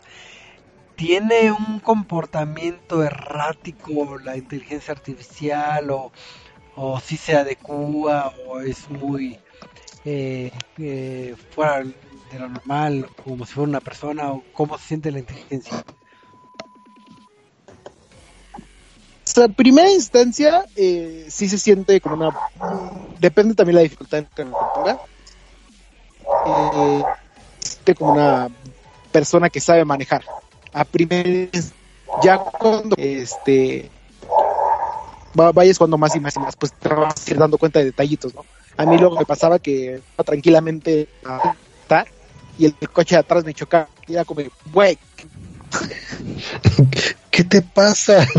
[0.95, 6.11] Tiene un comportamiento errático la inteligencia artificial o,
[6.75, 9.39] o si se adecua o es muy
[10.05, 11.83] eh, eh, fuera
[12.33, 15.83] de lo normal, como si fuera una persona o cómo se siente la inteligencia.
[19.35, 22.29] O en primera instancia, eh, sí se siente como una.
[23.19, 24.99] Depende también la dificultad que lo ponga.
[26.45, 27.03] Eh,
[27.61, 28.49] siente como una
[29.11, 30.23] persona que sabe manejar.
[30.73, 31.49] A primera
[32.21, 33.89] ya cuando este
[35.39, 37.79] va- vayas cuando más y más y más, pues te vas a ir dando cuenta
[37.79, 38.45] de detallitos, ¿no?
[38.77, 42.07] A mí luego me pasaba que tranquilamente a estar
[42.57, 43.87] y el coche de atrás me chocaba.
[44.07, 44.41] Y era como,
[44.71, 44.97] güey,
[47.31, 48.27] ¿Qué te pasa?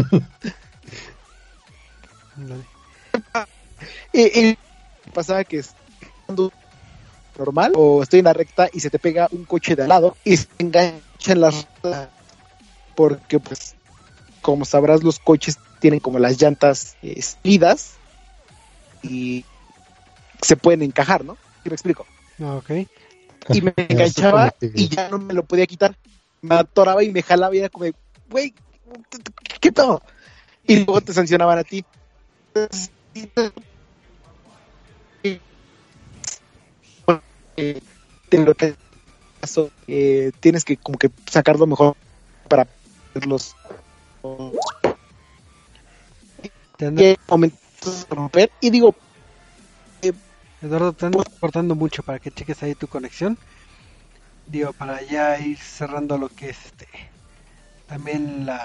[4.12, 4.58] Y, y
[5.12, 5.62] pasaba que
[7.36, 10.16] normal o estoy en la recta y se te pega un coche de al lado
[10.24, 11.66] y se engancha en las
[12.94, 13.74] porque pues
[14.40, 17.20] como sabrás los coches tienen como las llantas eh,
[19.02, 19.44] y
[20.40, 21.36] se pueden encajar, ¿no?
[21.62, 22.06] ¿Sí me explico?
[22.40, 22.70] Ah, Ok.
[23.50, 25.96] Y me enganchaba y ya no me lo podía quitar.
[26.42, 27.94] Me atoraba y me jalaba y era como, de,
[28.30, 28.54] güey,
[29.60, 30.02] ¿qué todo?
[30.66, 31.84] Y luego te sancionaban a ti.
[37.56, 37.80] Eh,
[38.28, 38.74] te lo que
[39.40, 41.96] pasó, eh, tienes que como que sacarlo mejor
[42.48, 42.66] para
[43.26, 43.54] los
[47.28, 48.94] momentos de romper y digo
[50.64, 53.38] Eduardo, te ando cortando mucho para que cheques ahí tu conexión.
[54.46, 56.88] Digo, para ya ir cerrando lo que es este
[57.86, 58.60] también la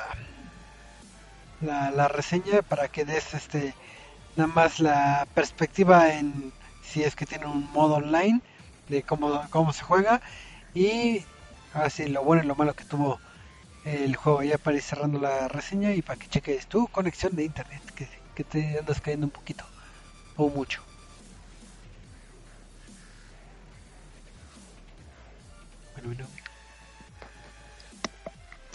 [1.60, 3.78] la, la reseña para que des este
[4.36, 8.42] nada más la perspectiva en si es que tiene un modo online
[8.88, 10.22] de cómo, cómo se juega
[10.74, 11.28] y
[11.74, 13.22] ahora sí lo bueno y lo malo que tuvo
[13.84, 17.46] el juego ya para ir cerrando la reseña y para que cheques tu conexión de
[17.46, 17.84] internet
[18.36, 19.66] que te andas cayendo un poquito
[20.36, 20.89] o mucho
[26.04, 26.40] bueno, bueno.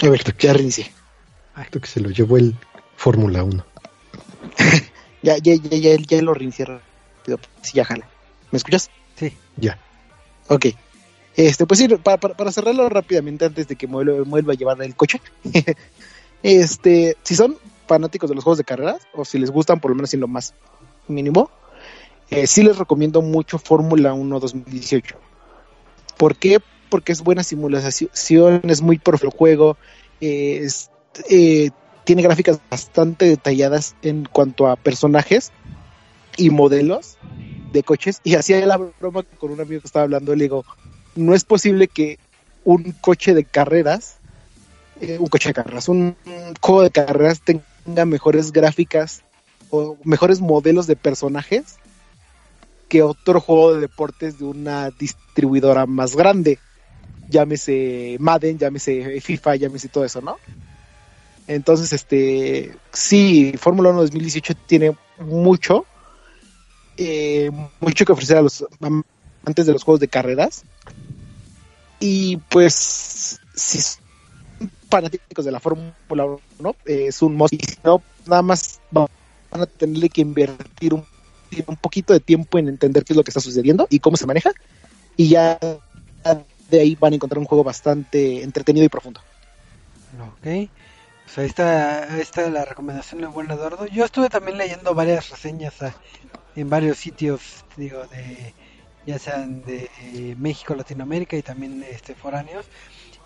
[0.03, 0.93] a ver ya reinicié
[1.71, 2.57] Creo que se lo llevó el
[2.97, 3.65] Fórmula 1.
[5.23, 8.07] ya ya ya ya, ya lo reinicié rápido sí ya jala
[8.51, 8.91] ¿me escuchas?
[9.17, 9.79] sí Ya.
[10.49, 10.67] Ok.
[11.37, 14.57] Este, pues sí, para, para, para cerrarlo rápidamente antes de que vuelva, me vuelva a
[14.57, 15.21] llevar el coche.
[16.43, 17.57] este, si son
[17.87, 20.29] fanáticos de los juegos de carreras, o si les gustan por lo menos en lo
[20.29, 20.55] más
[21.09, 21.51] mínimo,
[22.31, 25.17] eh, sí les recomiendo mucho Fórmula 1 2018.
[26.17, 26.61] ¿Por qué?
[26.89, 29.77] Porque es buena simulación, es muy pro el juego,
[30.21, 30.69] eh,
[32.05, 35.53] tiene gráficas bastante detalladas en cuanto a personajes
[36.37, 37.17] y modelos
[37.73, 40.65] de coches y hacía la broma con un amigo que estaba hablando, le digo,
[41.17, 42.19] no es posible que
[42.65, 44.19] un coche de carreras,
[45.01, 46.17] eh, un coche de carreras, un
[46.61, 49.23] juego de carreras tenga mejores gráficas
[49.71, 51.77] o mejores modelos de personajes
[52.89, 56.59] que otro juego de deportes de una distribuidora más grande.
[57.29, 60.37] Llámese Madden, llámese FIFA, llámese todo eso, ¿no?
[61.47, 65.85] Entonces, este, sí, Fórmula 1 2018 tiene mucho,
[66.97, 67.51] eh,
[67.81, 70.65] mucho que ofrecer a los amantes de los juegos de carreras.
[72.01, 74.03] Y pues, si son
[74.89, 75.93] fanáticos de la Fórmula
[76.59, 77.55] 1, eh, es un must.
[77.85, 79.09] No, nada más van
[79.53, 81.05] a tenerle que invertir un,
[81.67, 84.27] un poquito de tiempo en entender qué es lo que está sucediendo y cómo se
[84.27, 84.53] maneja.
[85.17, 85.59] Y ya
[86.75, 89.21] de ahí van a encontrar un juego bastante entretenido y profundo.
[90.21, 90.71] Ok.
[91.25, 91.47] Pues ahí
[92.51, 93.87] la recomendación del buen Eduardo.
[93.87, 95.95] Yo estuve también leyendo varias reseñas a-
[96.57, 98.55] en varios sitios, digo, de
[99.07, 102.67] ya sean de eh, México, Latinoamérica y también este foráneos.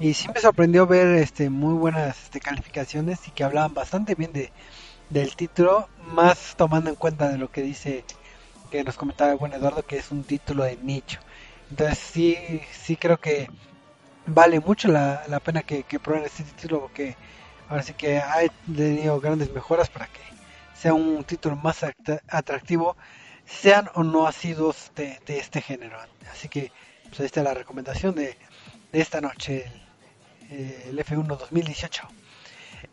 [0.01, 4.33] Y sí me sorprendió ver este muy buenas este, calificaciones y que hablaban bastante bien
[4.33, 4.53] de
[5.11, 8.05] del título, más tomando en cuenta de lo que dice
[8.71, 11.21] que nos comentaba el buen Eduardo que es un título de nicho.
[11.71, 12.37] Entonces sí,
[12.73, 13.49] sí creo que
[14.27, 17.17] vale mucho la, la pena que, que prueben este título porque
[17.69, 20.21] ahora sí que ha tenido grandes mejoras para que
[20.73, 22.97] sea un título más act- atractivo,
[23.47, 25.99] sean o no asiduos de, de este género.
[26.33, 26.73] Así que
[27.09, 28.37] pues ahí está la recomendación de,
[28.93, 29.65] de esta noche,
[30.51, 32.09] el, el F1 2018.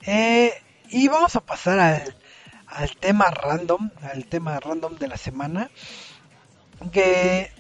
[0.05, 0.53] Eh,
[0.89, 2.15] y vamos a pasar al,
[2.67, 5.69] al tema random, al tema random de la semana,
[6.91, 7.51] que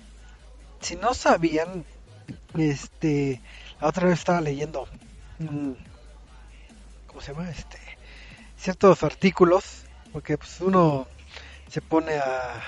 [0.85, 1.83] si no sabían,
[2.55, 3.41] este,
[3.81, 4.87] la otra vez estaba leyendo,
[7.07, 7.49] ¿cómo se llama?
[7.49, 7.79] Este,
[8.55, 11.07] ciertos artículos, porque pues uno
[11.71, 12.61] se pone a,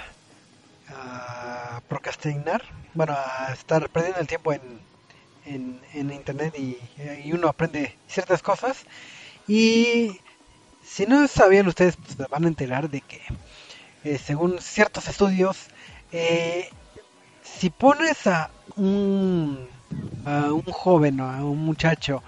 [0.90, 2.64] a procrastinar,
[2.96, 4.62] bueno, a estar perdiendo el tiempo en,
[5.46, 6.76] en, en internet y,
[7.32, 8.86] uno aprende ciertas cosas
[9.48, 10.20] y
[10.84, 13.22] si no sabían ustedes, pues van a enterar de que,
[14.04, 15.68] eh, según ciertos estudios,
[16.12, 16.72] eh,
[17.60, 19.68] si pones a un,
[20.26, 22.22] a un joven o a un muchacho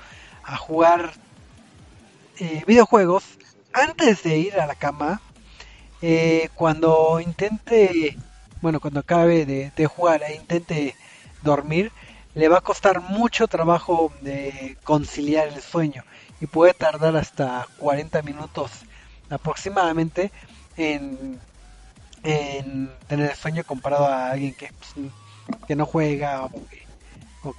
[0.44, 1.14] a jugar
[2.40, 3.24] eh, videojuegos
[3.74, 5.22] antes de ir a la cama,
[6.02, 8.18] eh, cuando intente,
[8.62, 10.96] bueno, cuando acabe de, de jugar e intente
[11.44, 11.92] dormir,
[12.34, 16.04] le va a costar mucho trabajo de conciliar el sueño
[16.42, 18.72] y puede tardar hasta 40 minutos
[19.30, 20.32] aproximadamente
[20.78, 21.40] en,
[22.24, 25.10] en tener sueño comparado a alguien que, pues,
[25.68, 26.86] que no juega o que,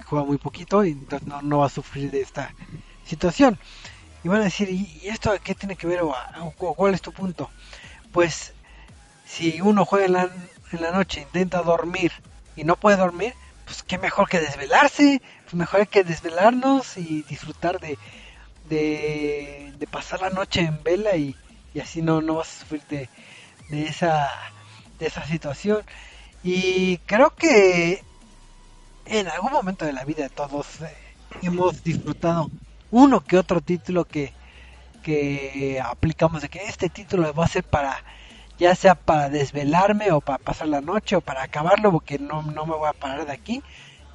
[0.05, 2.53] juega muy poquito y entonces no, no va a sufrir de esta
[3.05, 3.57] situación.
[4.23, 6.13] Y van a decir, ¿y esto qué tiene que ver o,
[6.59, 7.49] o cuál es tu punto?
[8.11, 8.53] Pues
[9.25, 10.29] si uno juega en la,
[10.71, 12.11] en la noche, intenta dormir
[12.55, 13.33] y no puede dormir,
[13.65, 17.97] pues qué mejor que desvelarse, pues mejor que desvelarnos y disfrutar de,
[18.69, 21.35] de, de pasar la noche en vela y,
[21.73, 23.09] y así no, no vas a sufrir de,
[23.69, 24.29] de esa
[25.01, 25.83] de esa situación.
[26.43, 28.03] Y creo que
[29.05, 30.95] en algún momento de la vida de todos eh,
[31.41, 32.49] hemos disfrutado
[32.91, 34.33] uno que otro título que
[35.01, 38.03] que aplicamos de que este título va a ser para
[38.59, 42.67] ya sea para desvelarme o para pasar la noche o para acabarlo porque no, no
[42.67, 43.63] me voy a parar de aquí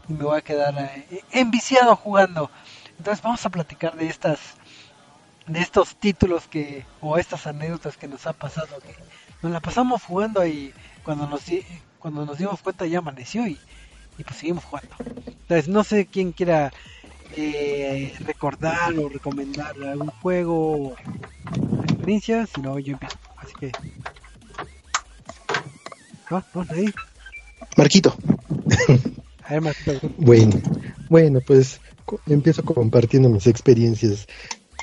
[0.08, 2.48] y me voy a quedar eh, enviciado jugando.
[2.96, 4.38] Entonces vamos a platicar de estas
[5.48, 8.94] de estos títulos que o estas anécdotas que nos ha pasado que
[9.42, 10.72] nos la pasamos jugando y
[11.02, 11.42] cuando nos
[11.98, 13.58] cuando nos dimos cuenta ya amaneció y,
[14.16, 14.96] y pues seguimos jugando
[15.42, 16.72] entonces no sé quién quiera
[17.36, 20.96] eh, recordar o recomendar algún juego o
[21.84, 23.72] experiencia si no yo empiezo así que
[26.30, 26.92] no, no, ahí.
[27.76, 28.16] Marquito.
[29.42, 30.60] A ver, Marquito, Bueno,
[31.08, 34.26] bueno, pues co- empiezo compartiendo mis experiencias.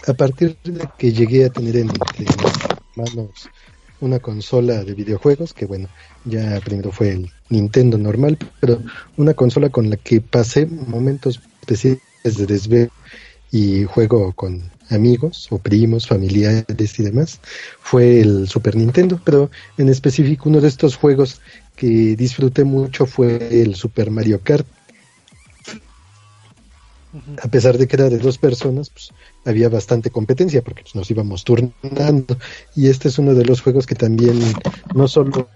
[0.07, 1.99] A partir de que llegué a tener en mis
[2.95, 3.49] manos
[4.03, 5.87] una consola de videojuegos, que bueno,
[6.25, 8.81] ya primero fue el Nintendo normal, pero
[9.15, 12.91] una consola con la que pasé momentos especiales de desvelo
[13.51, 17.39] y juego con amigos o primos, familiares y demás,
[17.81, 21.39] fue el Super Nintendo, pero en específico uno de estos juegos
[21.77, 24.67] que disfruté mucho fue el Super Mario Kart.
[27.41, 29.11] A pesar de que era de dos personas, pues
[29.45, 32.37] había bastante competencia porque pues, nos íbamos turnando
[32.75, 34.39] y este es uno de los juegos que también
[34.95, 35.47] no solo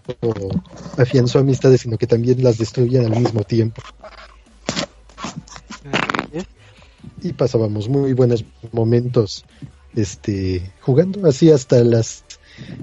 [0.98, 3.82] afianzó amistades, sino que también las destruían al mismo tiempo
[7.22, 9.46] y pasábamos muy buenos momentos
[9.96, 12.24] este jugando así hasta las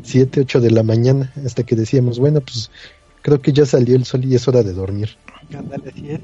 [0.02, 2.70] 7, 8 de la mañana hasta que decíamos, bueno, pues
[3.22, 5.10] creo que ya salió el sol y es hora de dormir.
[5.56, 6.20] Ándale, así es.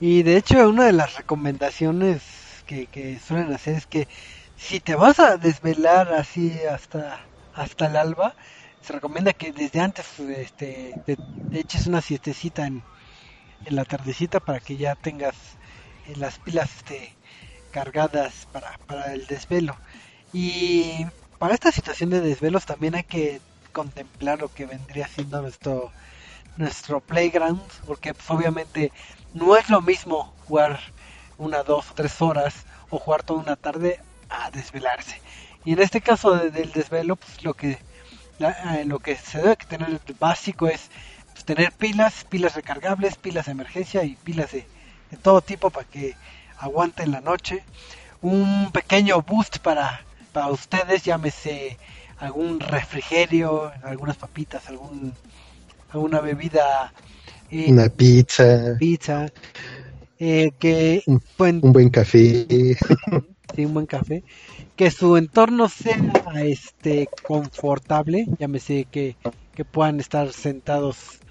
[0.00, 2.22] Y de hecho, una de las recomendaciones
[2.66, 4.08] que, que suelen hacer es que
[4.56, 7.20] si te vas a desvelar así hasta,
[7.54, 8.34] hasta el alba,
[8.80, 11.16] se recomienda que desde antes este, te,
[11.52, 12.82] eches una siestecita en,
[13.64, 15.34] en la tardecita para que ya tengas
[16.06, 17.14] eh, las pilas este,
[17.70, 19.76] cargadas para, para el desvelo.
[20.32, 21.06] Y
[21.38, 23.40] para esta situación de desvelos también hay que
[23.72, 25.92] contemplar lo que vendría siendo nuestro
[26.56, 28.92] nuestro playground porque pues, obviamente
[29.34, 30.80] no es lo mismo jugar
[31.38, 32.54] una, dos, tres horas
[32.90, 35.20] o jugar toda una tarde a desvelarse.
[35.64, 37.78] Y en este caso de- del desvelo, pues lo que
[38.38, 40.90] la- eh, lo que se debe tener básico es
[41.32, 44.66] pues, tener pilas, pilas recargables, pilas de emergencia y pilas de,
[45.10, 46.14] de todo tipo para que
[46.58, 47.64] aguanten la noche.
[48.22, 51.78] Un pequeño boost para, para ustedes, llámese
[52.18, 55.14] algún refrigerio, algunas papitas, algún
[55.92, 56.92] alguna bebida
[57.50, 59.28] eh, Una pizza, pizza,
[60.18, 61.22] eh, que Un-
[61.62, 62.46] un buen café,
[63.54, 64.24] sí, un buen café,
[64.76, 65.96] que su entorno sea
[66.44, 69.16] este confortable, llámese que,
[69.54, 71.22] que puedan estar sentados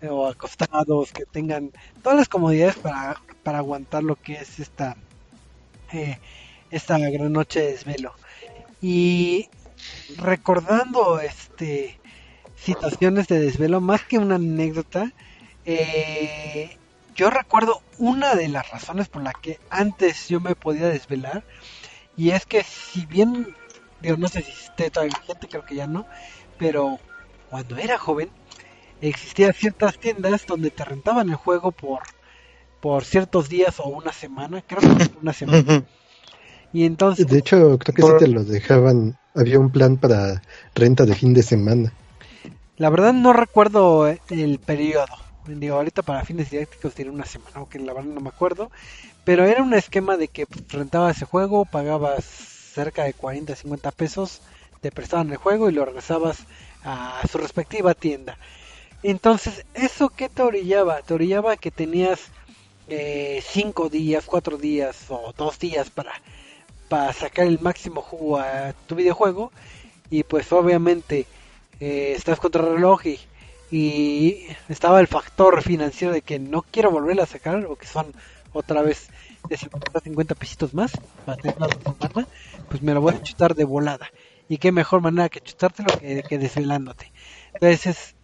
[0.00, 4.96] eh, o acostados, que tengan todas las comodidades para, para aguantar lo que es esta
[5.92, 6.18] eh,
[6.70, 8.12] esta gran noche de desvelo.
[8.80, 9.48] Y
[10.16, 12.00] recordando este
[12.54, 15.12] situaciones de desvelo, más que una anécdota,
[15.66, 16.76] eh,
[17.14, 21.44] yo recuerdo una de las razones por la que antes yo me podía desvelar,
[22.16, 23.54] y es que si bien
[24.00, 26.06] digo, no sé si esté todavía vigente, creo que ya no,
[26.58, 26.98] pero
[27.50, 28.30] cuando era joven
[29.00, 32.00] existían ciertas tiendas donde te rentaban el juego por
[32.80, 35.84] por ciertos días o una semana, creo que una semana.
[36.72, 39.16] Y entonces, De hecho, creo que sí te lo dejaban.
[39.34, 40.42] Había un plan para
[40.74, 41.92] renta de fin de semana.
[42.76, 45.25] la verdad no recuerdo el periodo.
[45.46, 48.70] Digo, ahorita para fines didácticos tiene una semana, aunque la verdad no me acuerdo.
[49.24, 54.42] Pero era un esquema de que rentabas ese juego, pagabas cerca de 40, 50 pesos,
[54.80, 56.38] te prestaban el juego y lo regresabas
[56.84, 58.38] a su respectiva tienda.
[59.02, 61.00] Entonces, ¿eso qué te orillaba?
[61.02, 62.30] Te orillaba que tenías
[62.88, 66.12] 5 días, 4 días o 2 días para,
[66.88, 69.52] para sacar el máximo jugo a tu videojuego.
[70.10, 71.26] Y pues obviamente
[71.80, 73.18] eh, estás contra el reloj y,
[73.70, 78.12] y estaba el factor financiero de que no quiero volver a sacar o que son
[78.52, 79.08] otra vez
[79.48, 80.92] de 50 50 pesitos más
[82.68, 84.10] pues me lo voy a chutar de volada.
[84.48, 87.12] Y qué mejor manera que chutártelo que, que desvelándote.
[87.54, 88.14] Entonces,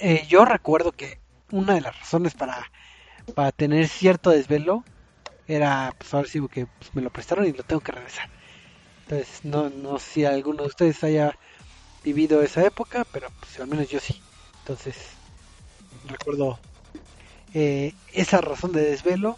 [0.00, 1.18] eh, yo recuerdo que
[1.50, 2.70] una de las razones para,
[3.34, 4.84] para tener cierto desvelo
[5.46, 8.28] era, pues ahora sí que pues, me lo prestaron y lo tengo que regresar.
[9.02, 11.36] Entonces, no, no sé si alguno de ustedes haya
[12.04, 14.23] vivido esa época, pero pues al menos yo sí.
[14.64, 14.96] Entonces,
[16.08, 16.58] recuerdo
[17.52, 19.36] eh, esa razón de desvelo.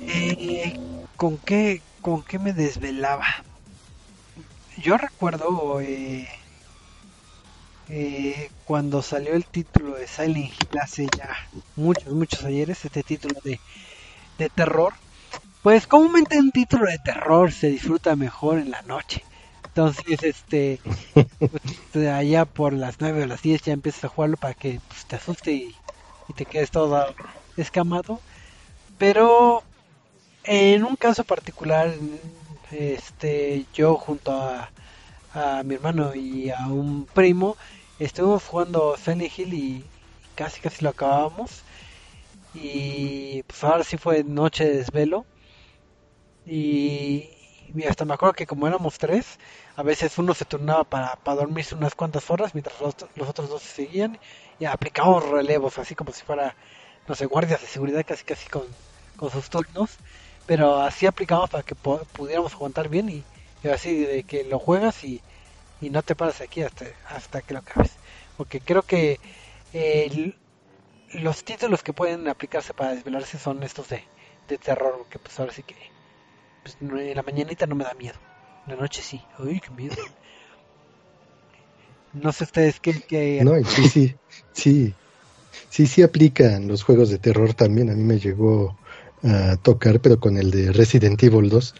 [0.00, 0.76] Eh,
[1.16, 3.24] ¿con, qué, ¿Con qué me desvelaba?
[4.78, 6.26] Yo recuerdo eh,
[8.64, 11.36] cuando salió el título de Silent Hill hace ya
[11.76, 13.60] muchos, muchos ayeres, este título de,
[14.38, 14.92] de terror.
[15.62, 19.22] Pues comúnmente un título de terror se disfruta mejor en la noche.
[19.74, 20.80] Entonces, este,
[21.92, 25.06] pues, allá por las 9 o las 10 ya empiezas a jugarlo para que pues,
[25.06, 25.82] te asuste y,
[26.28, 27.06] y te quedes todo
[27.56, 28.24] escamado.
[28.98, 29.62] Pero
[30.44, 31.94] en un caso particular,
[32.70, 34.72] este, yo junto a,
[35.32, 37.56] a mi hermano y a un primo
[37.98, 39.90] estuvimos jugando Silent Hill y
[40.34, 41.66] casi casi lo acabamos.
[42.52, 45.26] Y pues ahora sí fue noche de desvelo.
[46.44, 47.30] Y,
[47.74, 49.38] y hasta me acuerdo que como éramos tres,
[49.76, 53.48] a veces uno se turnaba para, para dormirse unas cuantas horas mientras los, los otros
[53.48, 54.18] dos se seguían
[54.58, 56.54] y aplicábamos relevos, así como si fuera,
[57.08, 58.64] no sé, guardias de seguridad casi casi con,
[59.16, 59.98] con sus turnos.
[60.46, 63.24] Pero así aplicamos para que pudiéramos aguantar bien y,
[63.62, 65.20] y así de que lo juegas y,
[65.80, 67.92] y no te paras aquí hasta, hasta que lo acabes.
[68.36, 69.20] Porque creo que
[71.12, 74.02] los títulos que pueden aplicarse para desvelarse son estos de,
[74.48, 75.76] de terror, porque pues ahora sí que
[76.62, 78.18] pues, en la mañanita no me da miedo,
[78.66, 79.96] en la noche sí, uy, qué miedo.
[82.12, 84.14] No sé ustedes qué, qué- No, sí, sí,
[84.52, 84.94] sí,
[85.68, 87.90] sí, sí aplican los juegos de terror también.
[87.90, 88.76] A mí me llegó
[89.22, 91.74] a tocar, pero con el de Resident Evil 2.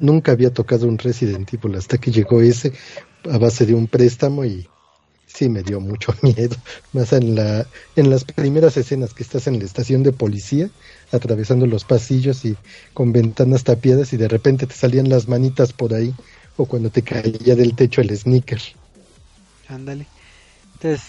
[0.00, 2.72] Nunca había tocado un Resident Evil hasta que llegó ese
[3.30, 4.68] a base de un préstamo y
[5.28, 6.56] sí me dio mucho miedo.
[6.92, 7.66] Más en la,
[7.96, 10.70] en las primeras escenas que estás en la estación de policía,
[11.12, 12.56] atravesando los pasillos y
[12.94, 16.14] con ventanas tapiadas y de repente te salían las manitas por ahí
[16.56, 18.60] o cuando te caía del techo el sneaker.
[19.68, 20.06] Ándale.
[20.74, 21.02] Entonces,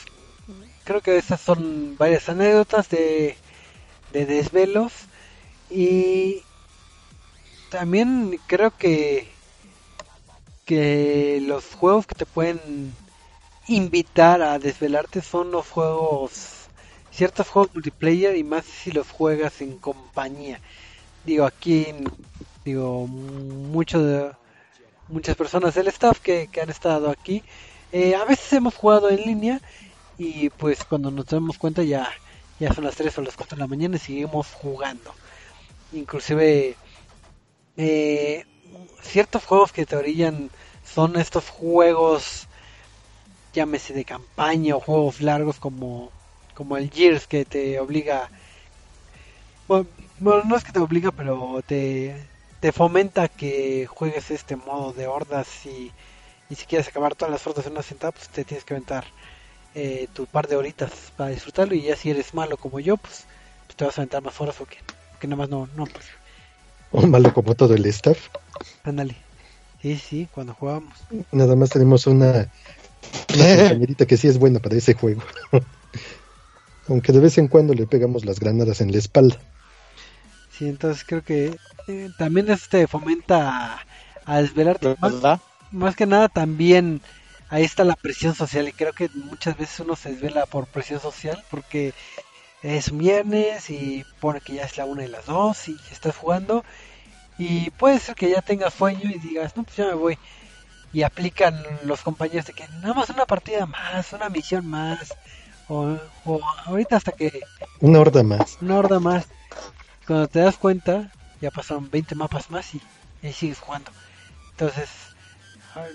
[0.84, 3.36] creo que esas son varias anécdotas de,
[4.14, 4.92] de desvelos.
[5.70, 6.42] Y
[7.70, 9.28] también creo que,
[10.66, 12.94] que los juegos que te pueden
[13.70, 16.68] invitar a desvelarte son los juegos,
[17.12, 20.60] ciertos juegos multiplayer y más si los juegas en compañía.
[21.26, 21.88] Digo, aquí,
[22.66, 24.32] digo, mucho de,
[25.08, 27.44] muchas personas del staff que, que han estado aquí
[27.92, 29.62] eh, a veces hemos jugado en línea
[30.18, 32.08] y pues cuando nos damos cuenta ya,
[32.60, 35.12] ya son las 3 o las 4 de la mañana y seguimos jugando.
[35.94, 36.76] Inclusive
[37.78, 38.46] eh,
[39.02, 40.52] ciertos juegos que te orillan
[40.86, 42.48] son estos juegos,
[43.60, 46.12] llámese de campaña o juegos largos como,
[46.56, 48.30] como el Gears que te obliga,
[49.68, 49.88] bueno,
[50.20, 52.16] bueno, no es que te obliga, pero te,
[52.60, 55.92] te fomenta que juegues este modo de hordas y
[56.52, 59.06] y si quieres acabar todas las hordas en una sentada, pues te tienes que aventar
[59.76, 61.76] eh, tu par de horitas para disfrutarlo.
[61.76, 63.26] Y ya si eres malo como yo, pues,
[63.68, 64.78] pues te vas a aventar más horas o que,
[65.20, 66.06] que nada más no, no, pues,
[66.92, 68.30] O malo como todo el staff.
[68.84, 69.16] ándale.
[69.82, 70.94] Sí, sí, cuando jugábamos.
[71.32, 72.50] Nada más tenemos una,
[73.36, 75.22] una compañerita que sí es buena para ese juego.
[76.88, 79.38] Aunque de vez en cuando le pegamos las granadas en la espalda.
[80.58, 81.56] Sí, entonces creo que
[81.88, 83.86] eh, también este fomenta a,
[84.26, 84.96] a desvelarte.
[85.00, 85.40] Más,
[85.72, 87.02] más que nada también
[87.50, 91.00] ahí está la presión social y creo que muchas veces uno se desvela por presión
[91.00, 91.94] social porque
[92.62, 96.64] es viernes y pone que ya es la una de las dos y estás jugando
[97.38, 100.18] y puede ser que ya tengas sueño y digas no pues ya me voy
[100.92, 105.16] y aplican los compañeros de que nada más una partida más, una misión más,
[105.68, 107.42] o, o ahorita hasta que
[107.82, 108.58] Una horda más.
[108.62, 109.28] una horda más.
[110.06, 111.12] Cuando te das cuenta,
[111.42, 112.82] ya pasaron 20 mapas más y,
[113.34, 113.92] sigues jugando.
[114.52, 114.90] Entonces,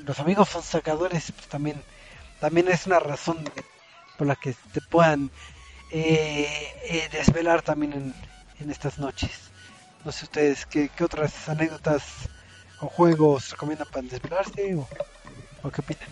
[0.04, 1.82] los amigos son sacadores, pues también,
[2.40, 3.64] también es una razón de-
[4.16, 5.30] por la que te puedan
[5.90, 6.48] eh,
[6.88, 8.14] eh, desvelar también en,
[8.60, 9.30] en estas noches.
[10.04, 12.02] No sé ustedes qué, qué otras anécdotas
[12.88, 14.88] juegos recomiendan para desvelarse o,
[15.62, 16.08] o qué opinan.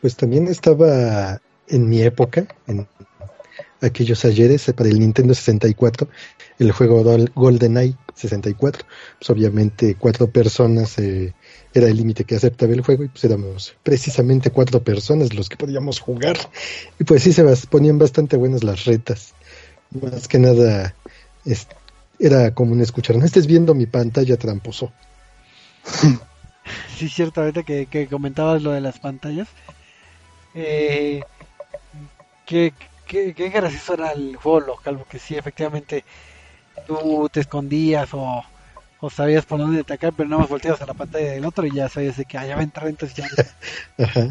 [0.00, 2.86] Pues también estaba en mi época, en
[3.80, 6.08] aquellos ayeres, para el Nintendo 64,
[6.58, 7.02] el juego
[7.34, 8.86] GoldenEye 64.
[9.18, 11.32] Pues obviamente cuatro personas eh,
[11.72, 15.56] era el límite que aceptaba el juego y pues éramos precisamente cuatro personas los que
[15.56, 16.36] podíamos jugar.
[16.98, 19.34] Y pues sí se ponían bastante buenas las retas.
[19.90, 20.94] Más que nada
[21.44, 21.66] es-
[22.26, 24.92] era común escuchar, no estés viendo mi pantalla tramposo.
[26.96, 29.48] Sí, cierto, ahorita que, que comentabas lo de las pantallas.
[30.54, 31.22] Eh,
[32.46, 32.72] qué,
[33.06, 36.04] qué, qué gracioso era el juego local, porque sí, efectivamente,
[36.86, 38.42] tú te escondías o,
[39.00, 41.72] o sabías por dónde atacar, pero nada más volteabas a la pantalla del otro y
[41.72, 43.26] ya sabías de que allá va a entrar, entonces ya.
[44.04, 44.28] Ajá.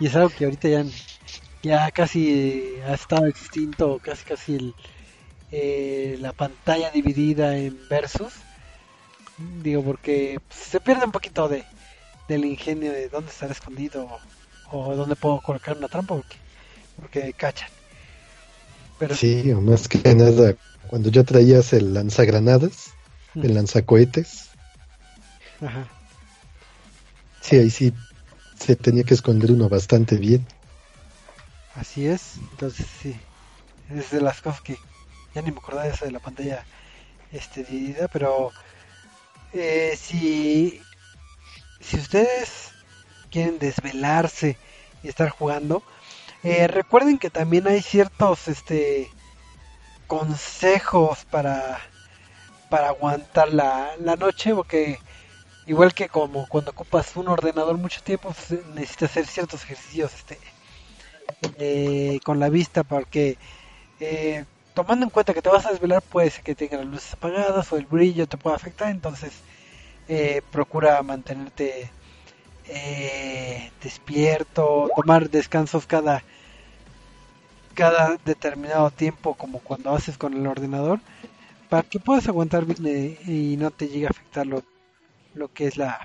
[0.00, 0.84] Y es algo que ahorita ya,
[1.62, 4.74] ya casi ha estado extinto, casi casi el,
[5.56, 8.34] eh, la pantalla dividida en versus.
[9.36, 11.64] Digo, porque se pierde un poquito de
[12.28, 16.38] del ingenio de dónde estar escondido o, o dónde puedo colocar una trampa porque,
[16.96, 17.70] porque cachan.
[18.98, 20.56] Pero Sí, o más que nada,
[20.88, 22.98] cuando ya traías el lanzagranadas,
[23.40, 24.50] el lanzacohetes,
[25.60, 25.88] ajá.
[27.40, 27.92] sí, ahí sí
[28.58, 30.46] se tenía que esconder uno bastante bien.
[31.74, 33.14] Así es, entonces sí,
[33.90, 34.76] es de las cosas que
[35.34, 36.64] ya ni me acordaba de eso de la pantalla
[37.32, 38.52] este, dividida, pero
[39.52, 40.80] eh, si,
[41.80, 42.70] si ustedes
[43.30, 44.56] quieren desvelarse
[45.02, 45.82] y estar jugando,
[46.42, 49.10] eh, recuerden que también hay ciertos este,
[50.06, 51.80] consejos para,
[52.70, 54.98] para aguantar la, la noche, porque
[55.66, 60.38] igual que como cuando ocupas un ordenador mucho tiempo, pues, necesitas hacer ciertos ejercicios este,
[61.58, 63.38] eh, con la vista porque
[64.00, 64.44] eh,
[64.74, 67.72] tomando en cuenta que te vas a desvelar puede ser que tengas las luces apagadas
[67.72, 69.32] o el brillo te pueda afectar entonces
[70.08, 71.90] eh, procura mantenerte
[72.66, 76.22] eh, despierto tomar descansos cada
[77.74, 81.00] cada determinado tiempo como cuando haces con el ordenador
[81.68, 84.62] para que puedas aguantar bien eh, y no te llegue a afectar lo,
[85.34, 86.00] lo que es la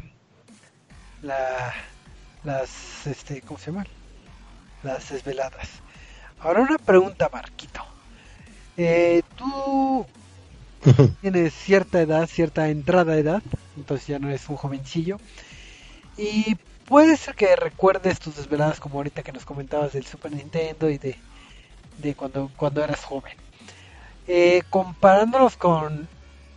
[1.21, 1.73] la
[2.43, 3.85] las este cómo se llama
[4.83, 5.69] las desveladas.
[6.39, 7.83] Ahora una pregunta, Marquito.
[8.81, 10.05] Eh, tú
[11.21, 13.43] tienes cierta edad, cierta entrada de edad,
[13.75, 15.19] entonces ya no eres un jovencillo.
[16.17, 16.55] Y
[16.85, 20.97] puede ser que recuerdes tus desveladas como ahorita que nos comentabas del Super Nintendo y
[20.97, 21.17] de,
[21.97, 23.33] de cuando, cuando eras joven.
[24.27, 26.07] Eh, comparándolos con,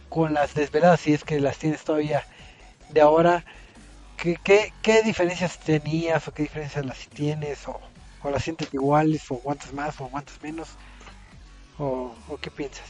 [0.09, 2.25] con las desveladas, si es que las tienes todavía
[2.91, 3.45] de ahora,
[4.17, 7.81] ¿qué, qué, qué diferencias tenías o qué diferencias las tienes o,
[8.23, 10.69] o las sientes iguales o aguantas más o aguantas menos
[11.83, 12.85] o, qué piensas?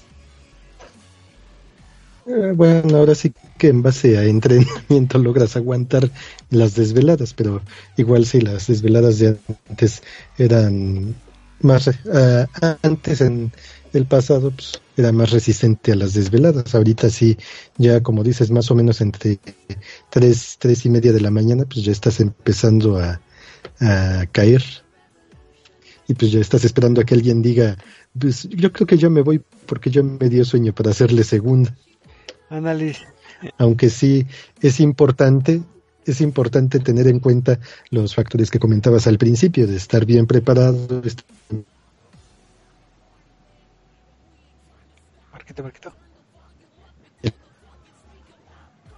[2.27, 6.11] Eh, bueno, ahora sí que en base a entrenamiento logras aguantar
[6.51, 7.63] las desveladas, pero
[7.97, 9.39] igual si las desveladas de
[9.69, 10.03] antes
[10.39, 11.17] eran
[11.61, 12.47] más eh,
[12.83, 13.53] antes en
[13.93, 16.75] el pasado pues, era más resistente a las desveladas.
[16.75, 17.37] Ahorita sí,
[17.79, 19.39] ya como dices, más o menos entre
[20.11, 23.21] tres, tres y media de la mañana, pues ya estás empezando a,
[23.81, 24.63] a caer.
[26.09, 27.77] Y pues ya estás esperando a que alguien diga,
[28.19, 31.75] pues yo creo que ya me voy porque ya me dio sueño para hacerle segunda.
[32.51, 32.97] Ándale,
[33.59, 34.27] Aunque sí
[34.61, 35.63] es importante,
[36.05, 37.59] es importante tener en cuenta
[37.91, 41.03] los factores que comentabas al principio, de estar bien preparado,
[45.33, 45.93] Marquito, Marquito.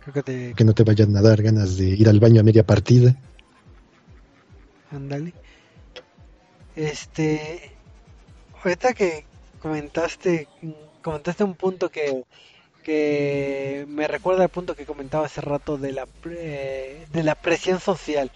[0.01, 0.55] Creo que te...
[0.55, 3.17] que no te vayan a dar ganas de ir al baño a media partida.
[4.91, 5.33] Ándale.
[6.77, 7.74] Este...
[8.65, 9.25] Ahorita que
[9.61, 10.49] comentaste,
[11.03, 12.25] comentaste un punto que,
[12.83, 17.81] que me recuerda al punto que comentaba hace rato de la, pre- de la presión
[17.81, 18.31] social.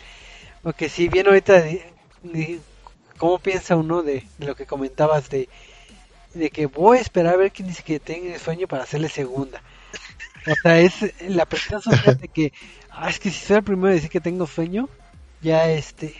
[0.63, 1.65] Porque si bien ahorita,
[3.17, 5.49] ¿cómo piensa uno de, lo que comentabas de,
[6.35, 9.63] de que voy a esperar a ver quién dice que tenga sueño para hacerle segunda?
[10.47, 12.53] O sea, es la presión social de que,
[12.91, 14.89] ah, es que si soy el primero a decir que tengo sueño,
[15.41, 16.15] ya este,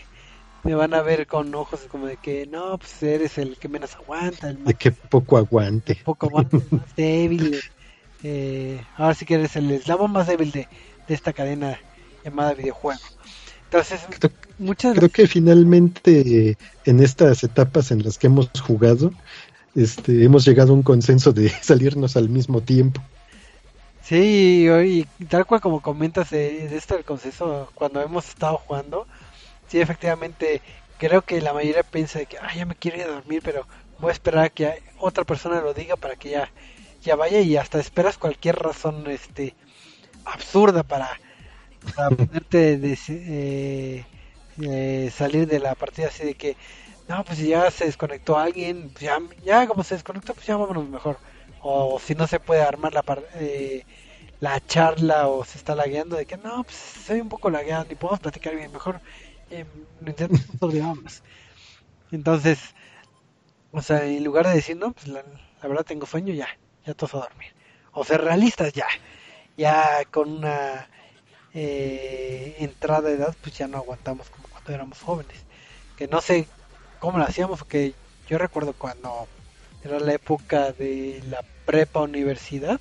[0.63, 3.95] me van a ver con ojos como de que, no, pues eres el que menos
[3.95, 5.99] aguanta, el más De que poco aguante.
[6.03, 7.61] poco más, más débil.
[8.23, 10.69] eh, ahora sí que eres el eslabón más débil de,
[11.07, 11.79] de esta cadena
[12.23, 13.01] llamada videojuego.
[13.65, 19.11] Entonces, Creo- muchas Creo que finalmente en estas etapas en las que hemos jugado,
[19.75, 23.01] este, hemos llegado a un consenso de salirnos al mismo tiempo.
[24.01, 28.57] Sí, y, y tal cual como comentas de, de esto del consenso, cuando hemos estado
[28.57, 29.07] jugando,
[29.69, 30.63] sí, efectivamente,
[30.97, 33.67] creo que la mayoría piensa de que, ay, ya me quiero ir a dormir, pero
[33.97, 36.53] voy a esperar a que otra persona lo diga para que ya,
[37.01, 39.55] ya vaya y hasta esperas cualquier razón, este,
[40.25, 41.09] absurda para,
[41.95, 44.07] para poderte des- eh,
[44.61, 46.57] eh, salir de la partida así de que,
[47.07, 50.57] no, pues si ya se desconectó alguien, pues ya, ya como se desconectó, pues ya
[50.57, 51.21] vámonos mejor.
[51.59, 53.85] O si no se puede armar la, par- eh,
[54.39, 57.95] la charla o se está lagueando de que no, pues soy un poco lagueado, ni
[57.95, 59.01] podemos platicar bien, mejor
[60.29, 61.23] nosotros y vámonos.
[62.11, 62.59] Entonces,
[63.71, 65.23] o sea, en lugar de decir, no, pues la,
[65.61, 66.47] la verdad tengo sueño, ya,
[66.85, 67.53] ya todos a dormir.
[67.91, 68.87] O ser realistas, ya,
[69.57, 70.87] ya con una
[71.53, 75.37] eh, entrada de edad, pues ya no aguantamos como cuando éramos jóvenes.
[75.97, 76.47] Que no sé
[76.99, 77.93] cómo lo hacíamos, porque
[78.27, 79.27] yo recuerdo cuando
[79.83, 82.79] era la época de la prepa universidad,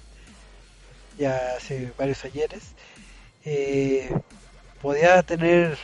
[1.19, 2.75] ya hace varios ayeres,
[3.45, 4.11] eh,
[4.81, 5.79] podía tener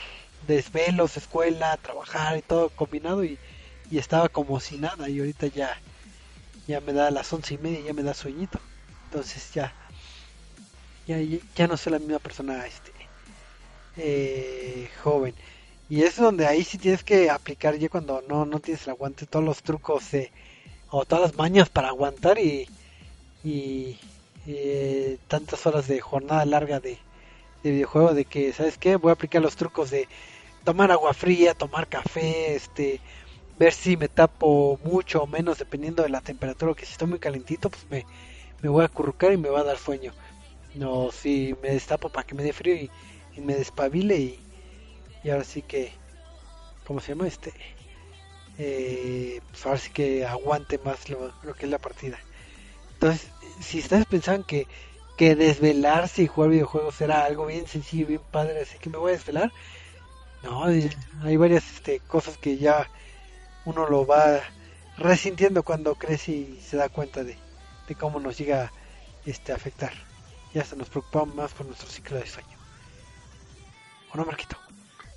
[0.47, 3.39] desvelos, escuela, trabajar y todo combinado y,
[3.91, 5.79] y estaba como si nada y ahorita ya
[6.67, 8.59] ya me da las once y media ya me da sueñito.
[9.07, 9.73] Entonces ya
[11.07, 11.19] ya,
[11.55, 12.93] ya no soy la misma persona este
[13.97, 15.35] eh, joven.
[15.89, 19.27] Y es donde ahí sí tienes que aplicar ya cuando no no tienes el aguante
[19.27, 20.33] todos los trucos de,
[20.91, 22.69] o todas las mañas para aguantar y,
[23.45, 23.99] y
[24.47, 26.99] eh, tantas horas de jornada larga de,
[27.63, 30.09] de videojuego de que sabes qué voy a aplicar los trucos de
[30.65, 33.01] tomar agua fría tomar café este
[33.59, 37.19] ver si me tapo mucho o menos dependiendo de la temperatura que si estoy muy
[37.19, 38.05] calentito pues me,
[38.63, 40.13] me voy a acurrucar y me va a dar sueño.
[40.75, 42.91] No si me destapo para que me dé frío y,
[43.37, 44.41] y me despabile y,
[45.23, 45.93] y ahora sí que
[46.87, 47.53] cómo se llama este
[48.59, 52.19] eh, pues ahora sí que aguante más lo, lo que es la partida.
[52.95, 54.67] Entonces si ustedes pensaban que
[55.17, 59.11] que desvelarse y jugar videojuegos era algo bien sencillo bien padre así que me voy
[59.13, 59.53] a desvelar
[60.45, 62.89] no hay varias este, cosas que ya
[63.65, 64.41] uno lo va
[64.97, 67.37] resintiendo cuando crece y se da cuenta de,
[67.99, 68.73] cómo nos llega
[69.27, 69.93] este a afectar.
[70.53, 72.57] Ya se nos preocupa más por nuestro ciclo de sueño.
[74.13, 74.57] ¿O no, Marquito?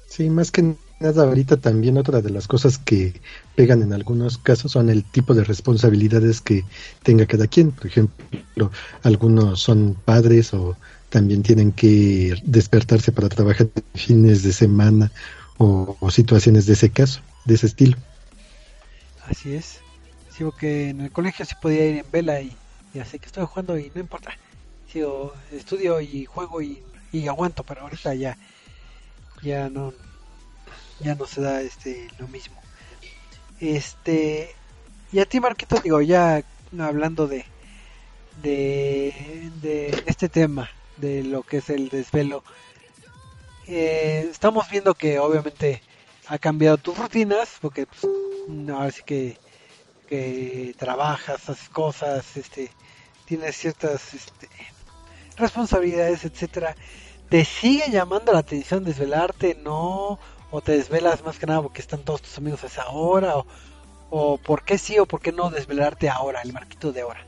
[0.07, 3.21] Sí, más que nada ahorita también otra de las cosas que
[3.55, 6.63] pegan en algunos casos son el tipo de responsabilidades que
[7.03, 7.71] tenga cada quien.
[7.71, 8.71] Por ejemplo,
[9.03, 10.75] algunos son padres o
[11.09, 15.11] también tienen que despertarse para trabajar fines de semana
[15.57, 17.97] o, situaciones de ese caso, de ese estilo.
[19.27, 19.79] Así es.
[20.35, 22.55] Sigo que en el colegio sí podía ir en vela y,
[22.93, 24.31] y así que estoy jugando y no importa.
[24.91, 26.81] Sigo, estudio y juego y,
[27.11, 28.37] y aguanto, pero ahorita ya
[29.43, 29.93] ya no
[30.99, 32.55] ya no se da este lo mismo.
[33.59, 34.55] Este
[35.11, 36.43] y a ti Marquito digo ya
[36.79, 37.45] hablando de
[38.41, 42.43] de, de este tema de lo que es el desvelo
[43.67, 45.81] eh, estamos viendo que obviamente
[46.27, 48.07] ha cambiado tus rutinas porque pues,
[48.47, 49.37] no, ahora sí que,
[50.07, 52.71] que trabajas, haces cosas, este,
[53.25, 54.47] tienes ciertas este,
[55.35, 56.75] responsabilidades, etcétera.
[57.29, 59.55] ¿Te sigue llamando la atención desvelarte?
[59.55, 60.17] ¿No?
[60.49, 63.35] ¿O te desvelas más que nada porque están todos tus amigos a esa hora?
[63.35, 63.45] ¿O,
[64.09, 67.25] o por qué sí o por qué no desvelarte ahora, el marquito de ahora?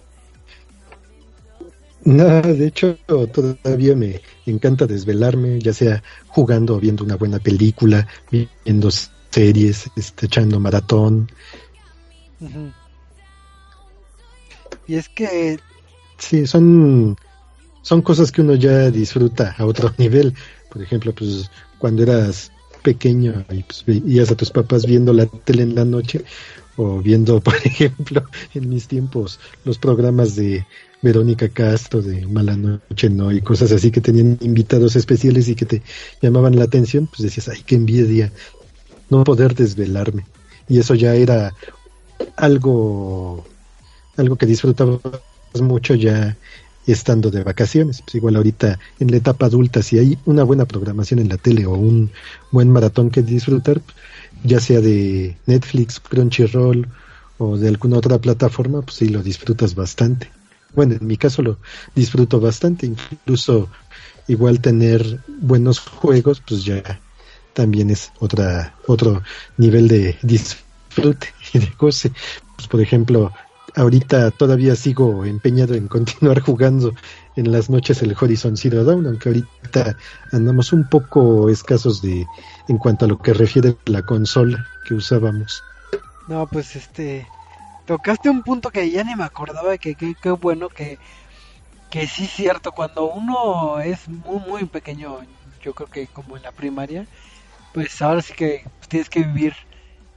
[2.06, 8.08] No, de hecho todavía me encanta desvelarme, ya sea jugando o viendo una buena película,
[8.32, 8.90] viendo
[9.30, 11.30] series, este, echando maratón.
[14.88, 15.60] Y es que
[16.20, 17.16] Sí, son,
[17.82, 20.36] son cosas que uno ya disfruta a otro nivel.
[20.70, 21.50] Por ejemplo, pues
[21.80, 22.52] cuando eras
[22.84, 26.24] pequeño y pues, veías a tus papás viendo la tele en la noche
[26.76, 28.24] o viendo, por ejemplo,
[28.54, 30.66] en mis tiempos los programas de
[31.02, 35.66] Verónica Castro de Mala Noche No y cosas así que tenían invitados especiales y que
[35.66, 35.82] te
[36.22, 38.32] llamaban la atención, pues decías, ay, qué envidia
[39.10, 40.26] no poder desvelarme.
[40.68, 41.54] Y eso ya era
[42.36, 43.46] algo,
[44.18, 45.02] algo que disfrutabas
[45.62, 46.38] mucho ya
[46.86, 48.02] estando de vacaciones.
[48.02, 51.66] Pues igual ahorita en la etapa adulta, si hay una buena programación en la tele
[51.66, 52.12] o un
[52.52, 53.82] buen maratón que disfrutar,
[54.44, 56.88] ya sea de Netflix, Crunchyroll
[57.38, 60.30] o de alguna otra plataforma, pues sí lo disfrutas bastante.
[60.74, 61.58] Bueno, en mi caso lo
[61.96, 63.70] disfruto bastante, incluso
[64.28, 67.00] igual tener buenos juegos, pues ya
[67.54, 69.24] también es otra otro
[69.58, 72.12] nivel de disfrute y de goce.
[72.56, 73.34] Pues por ejemplo,
[73.76, 76.94] ahorita todavía sigo empeñado en continuar jugando
[77.36, 79.98] en las noches el Horizon Zero Dawn, aunque ahorita
[80.32, 82.26] andamos un poco escasos de
[82.68, 85.64] en cuanto a lo que refiere la consola que usábamos.
[86.28, 87.28] No, pues este.
[87.90, 91.00] Tocaste un punto que ya ni me acordaba que qué bueno que.
[91.90, 95.18] Que sí es cierto, cuando uno es muy, muy pequeño,
[95.64, 97.08] yo creo que como en la primaria,
[97.74, 99.56] pues ahora sí que tienes que vivir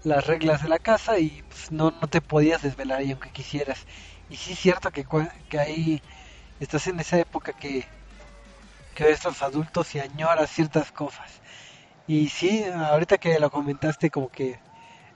[0.05, 3.87] las reglas de la casa y pues, no, no te podías desvelar ahí aunque quisieras.
[4.29, 5.07] Y sí es cierto que,
[5.49, 6.03] que ahí
[6.61, 7.87] estás en esa época que,
[8.95, 11.41] que ves los adultos y añoras ciertas cosas.
[12.07, 14.61] Y sí, ahorita que lo comentaste como que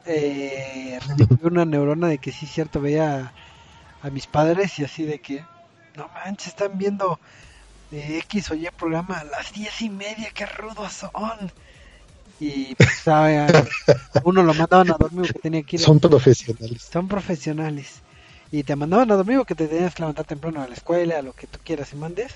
[0.07, 0.99] eh,
[1.43, 3.33] una neurona de que sí cierto veía
[4.03, 5.45] a, mis padres y así de que
[5.97, 7.19] no manches están viendo
[7.91, 11.53] de X o Y programa a las diez y media qué rudos son
[12.39, 13.03] y pues,
[14.25, 16.83] uno lo mandaban a dormir que tenía que ir son profesionales.
[16.83, 18.03] Son profesionales.
[18.53, 21.23] Y te mandaban a dormir que te tenías que levantar temprano a la escuela a
[21.23, 22.35] lo que tú quieras y mandes.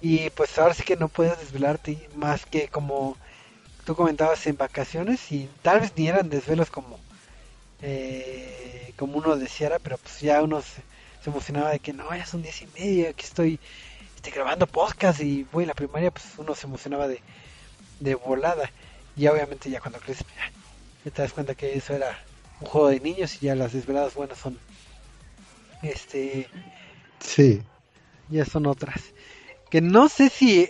[0.00, 3.16] Y pues ahora sí que no puedes desvelarte más que como
[3.88, 7.00] tú comentabas en vacaciones y tal vez ni eran desvelos como
[7.80, 10.82] eh, como uno deseara, pero pues ya uno se,
[11.24, 13.58] emocionaba de que no, ya son diez y media, aquí estoy,
[14.14, 17.22] estoy grabando podcast y voy a la primaria, pues uno se emocionaba de,
[18.00, 18.70] de volada.
[19.16, 22.22] Y obviamente ya cuando creces, ya, te das cuenta que eso era
[22.60, 24.58] un juego de niños y ya las desveladas buenas son,
[25.82, 26.46] este,
[27.20, 27.62] sí,
[28.28, 29.00] ya son otras.
[29.70, 30.68] Que no sé si,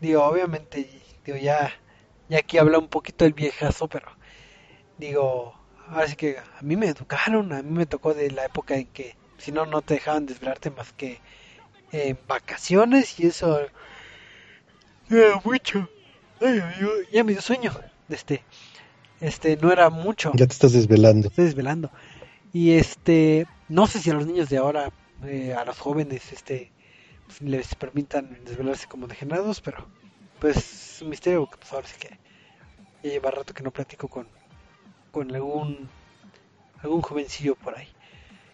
[0.00, 0.90] digo, obviamente,
[1.24, 1.72] digo, ya
[2.28, 4.08] y aquí habla un poquito el viejazo, pero
[4.98, 5.54] digo,
[5.88, 9.16] así que a mí me educaron, a mí me tocó de la época en que
[9.38, 11.20] si no, no te dejaban desvelarte más que
[11.92, 13.60] en vacaciones y eso
[15.10, 15.88] era mucho.
[17.12, 17.72] ya me dio sueño.
[18.08, 18.42] Este,
[19.20, 20.32] este, no era mucho.
[20.34, 21.28] Ya te estás desvelando.
[21.28, 21.90] Estoy desvelando.
[22.52, 24.92] Y este, no sé si a los niños de ahora,
[25.24, 26.72] eh, a los jóvenes, este,
[27.40, 29.86] les permitan desvelarse como degenerados, pero
[30.38, 32.18] pues es un misterio que pues ahora sí que
[33.02, 34.26] ya lleva rato que no platico con,
[35.10, 35.88] con algún
[36.82, 37.88] algún jovencillo por ahí.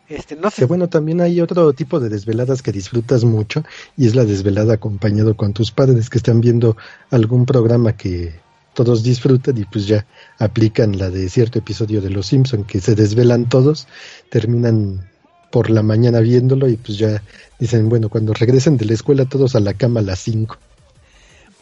[0.08, 0.66] Este, no sé.
[0.66, 3.64] bueno, también hay otro tipo de desveladas que disfrutas mucho
[3.96, 6.76] y es la desvelada acompañado con tus padres que están viendo
[7.10, 8.34] algún programa que
[8.74, 10.06] todos disfrutan y pues ya
[10.38, 13.86] aplican la de cierto episodio de Los Simpson que se desvelan todos,
[14.28, 15.08] terminan
[15.50, 17.22] por la mañana viéndolo y pues ya
[17.58, 20.56] dicen, bueno, cuando regresen de la escuela todos a la cama a las 5.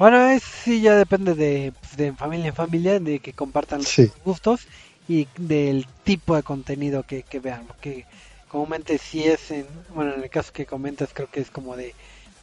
[0.00, 4.62] Bueno, es, sí, ya depende de, de familia en familia, de que compartan los gustos
[5.06, 7.66] y del tipo de contenido que, que vean.
[7.66, 8.06] Porque
[8.48, 11.94] comúnmente si es, en, bueno, en el caso que comentas, creo que es como de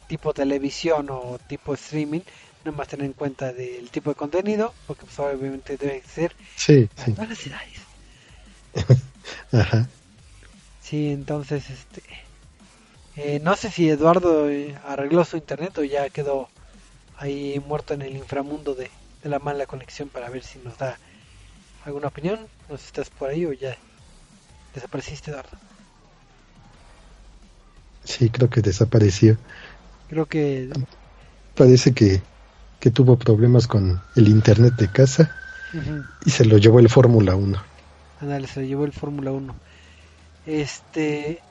[0.06, 2.20] tipo televisión o tipo streaming,
[2.64, 6.88] no más tener en cuenta del tipo de contenido, porque pues obviamente debe ser sí,
[7.04, 7.12] sí.
[7.12, 7.80] todas las edades.
[9.52, 9.88] Ajá.
[10.80, 12.02] Sí, entonces, este,
[13.16, 16.48] eh, no sé si Eduardo eh, arregló su internet o ya quedó
[17.18, 18.90] ahí muerto en el inframundo de,
[19.24, 20.96] la mala conexión para ver si nos da
[21.84, 22.38] alguna opinión.
[22.68, 23.76] No sé si estás por ahí o ya
[24.74, 25.58] desapareciste, Eduardo.
[28.04, 29.36] Sí, creo que desapareció.
[30.08, 30.70] Creo que...
[31.54, 32.22] Parece que,
[32.80, 35.36] que tuvo problemas con el internet de casa
[36.24, 37.62] y se lo llevó el Fórmula 1.
[38.20, 39.54] Ándale, se lo llevó el Fórmula 1.
[40.46, 41.42] Este...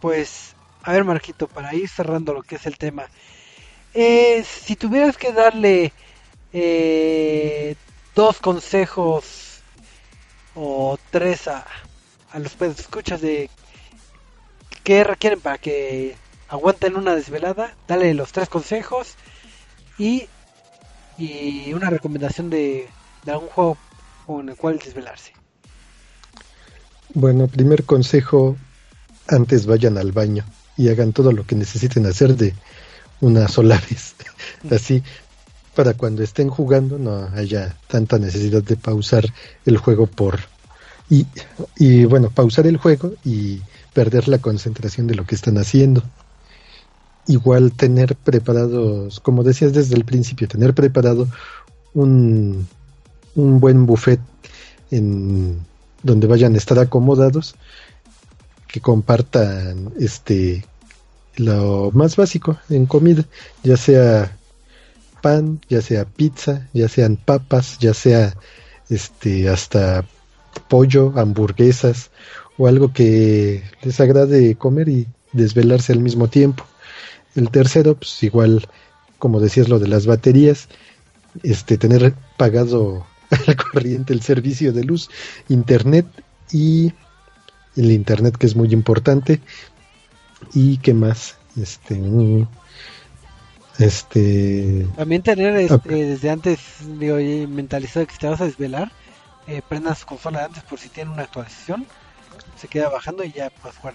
[0.00, 0.54] Pues...
[0.82, 3.04] A ver, Marquito, para ir cerrando lo que es el tema,
[3.94, 5.92] eh, si tuvieras que darle
[6.52, 7.76] eh,
[8.14, 9.60] dos consejos
[10.54, 11.66] o tres a,
[12.32, 13.50] a los escuchas de
[14.84, 16.16] qué requieren para que
[16.48, 19.14] aguanten una desvelada, dale los tres consejos
[19.98, 20.28] y,
[21.16, 22.88] y una recomendación de,
[23.24, 23.78] de algún juego
[24.26, 25.32] con el cual desvelarse.
[27.14, 28.56] Bueno, primer consejo,
[29.28, 30.44] antes vayan al baño
[30.76, 32.54] y hagan todo lo que necesiten hacer de
[33.22, 34.14] una sola vez.
[34.70, 35.02] Así,
[35.74, 39.24] para cuando estén jugando no haya tanta necesidad de pausar
[39.64, 40.40] el juego por...
[41.08, 41.26] Y,
[41.76, 43.60] y bueno, pausar el juego y
[43.92, 46.02] perder la concentración de lo que están haciendo.
[47.26, 51.28] Igual tener preparados, como decías desde el principio, tener preparado
[51.94, 52.66] un,
[53.34, 54.20] un buen buffet
[54.90, 55.60] en
[56.02, 57.54] donde vayan a estar acomodados,
[58.66, 60.64] que compartan este
[61.36, 63.24] lo más básico en comida,
[63.62, 64.36] ya sea
[65.22, 68.34] pan, ya sea pizza, ya sean papas, ya sea
[68.90, 70.04] este hasta
[70.68, 72.10] pollo, hamburguesas
[72.58, 76.64] o algo que les agrade comer y desvelarse al mismo tiempo.
[77.34, 78.66] El tercero, pues igual,
[79.18, 80.68] como decías lo de las baterías,
[81.42, 83.06] este tener pagado
[83.46, 85.08] al corriente el servicio de luz,
[85.48, 86.06] internet
[86.50, 86.92] y
[87.76, 89.40] el internet que es muy importante
[90.54, 92.46] y qué más este
[93.78, 96.60] este También tener este, desde antes,
[96.98, 97.16] digo,
[97.48, 98.92] mentalizado que si te vas a desvelar,
[99.46, 101.86] eh, prendas su consola antes por si tiene una actualización,
[102.60, 103.94] se queda bajando y ya puedes jugar.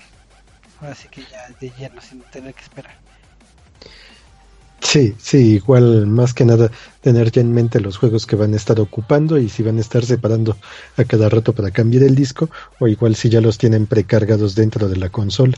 [0.81, 2.95] Ahora sí que ya de lleno, sin tener que esperar.
[4.79, 6.71] Sí, sí, igual más que nada
[7.01, 9.81] tener ya en mente los juegos que van a estar ocupando y si van a
[9.81, 10.55] estar separando
[10.97, 14.87] a cada rato para cambiar el disco o igual si ya los tienen precargados dentro
[14.87, 15.57] de la consola.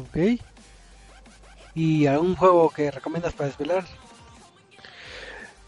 [0.00, 0.40] Ok.
[1.74, 3.84] ¿Y algún juego que recomiendas para desvelar?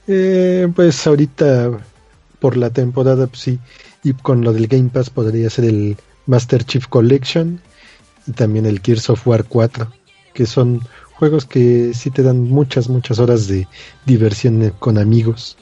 [0.06, 1.78] Eh, pues ahorita
[2.38, 3.58] por la temporada pues sí
[4.04, 5.96] y con lo del Game Pass podría ser el
[6.26, 7.60] Master Chief Collection
[8.26, 9.90] y también el Gears of War 4
[10.32, 10.80] que son
[11.14, 13.66] juegos que sí te dan muchas muchas horas de
[14.04, 15.56] diversión con amigos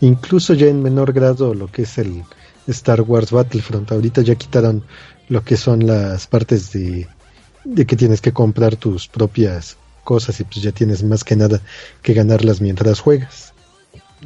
[0.00, 2.24] incluso ya en menor grado lo que es el
[2.68, 4.84] Star Wars Battlefront ahorita ya quitaron
[5.28, 7.08] lo que son las partes de
[7.64, 11.60] de que tienes que comprar tus propias cosas y pues ya tienes más que nada
[12.02, 13.52] que ganarlas mientras juegas.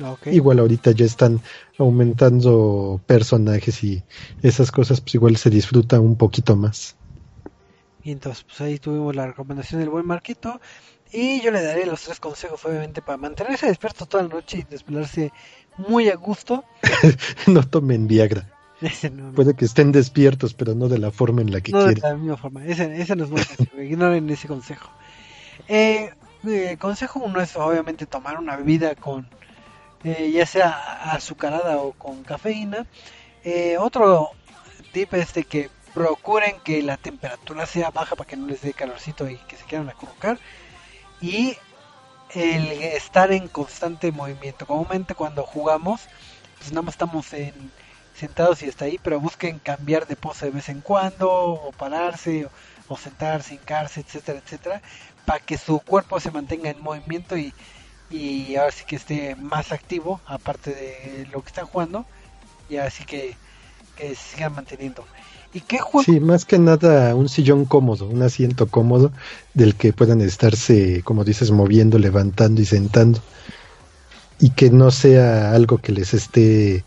[0.03, 0.27] Ok.
[0.29, 1.41] Igual ahorita ya están
[1.79, 4.03] aumentando personajes y
[4.43, 6.97] esas cosas pues igual se disfruta un poquito más.
[8.03, 10.61] Y entonces, pues ahí tuvimos la recomendación del buen Marquito.
[11.13, 14.63] Y yo le daré los tres consejos, obviamente, para mantenerse despierto toda la noche y
[14.63, 15.33] desvelarse
[15.77, 16.65] muy a gusto.
[17.49, 18.56] no tomen Viagra.
[18.81, 19.33] No, no.
[19.33, 22.11] Puede que estén despiertos, pero no de la forma en la que No de quieren.
[22.11, 22.65] la misma forma.
[22.67, 23.81] Ese, ese no es buen consejo.
[23.81, 24.91] Ignoren ese consejo.
[25.69, 26.13] Eh,
[26.47, 29.29] eh, consejo uno es obviamente tomar una bebida con,
[30.05, 30.71] eh, ya sea
[31.13, 32.87] azucarada o con cafeína.
[33.45, 34.31] Eh, otro
[34.93, 38.75] tip es de que procuren que la temperatura sea baja para que no les dé
[38.75, 40.39] calorcito y que se quieran acurrucar.
[41.23, 41.57] Y
[42.35, 44.67] el estar en constante movimiento.
[44.67, 46.03] Comúnmente cuando jugamos,
[46.59, 47.55] pues nada más estamos en,
[48.17, 52.49] sentados y está ahí, pero busquen cambiar de pose de vez en cuando, o pararse,
[52.89, 54.83] o, sentarse, hincarse, etcétera, etcétera,
[55.25, 57.53] para que su cuerpo se mantenga en movimiento y,
[58.11, 62.07] y ahora sí que esté más activo, aparte de lo que están jugando,
[62.69, 63.37] y así que,
[63.97, 65.05] que sigan manteniendo.
[65.53, 66.05] ¿Y qué juego?
[66.05, 69.13] Sí, más que nada un sillón cómodo, un asiento cómodo
[69.55, 73.21] del que puedan estarse, como dices, moviendo, levantando y sentando.
[74.39, 76.85] Y que no sea algo que les esté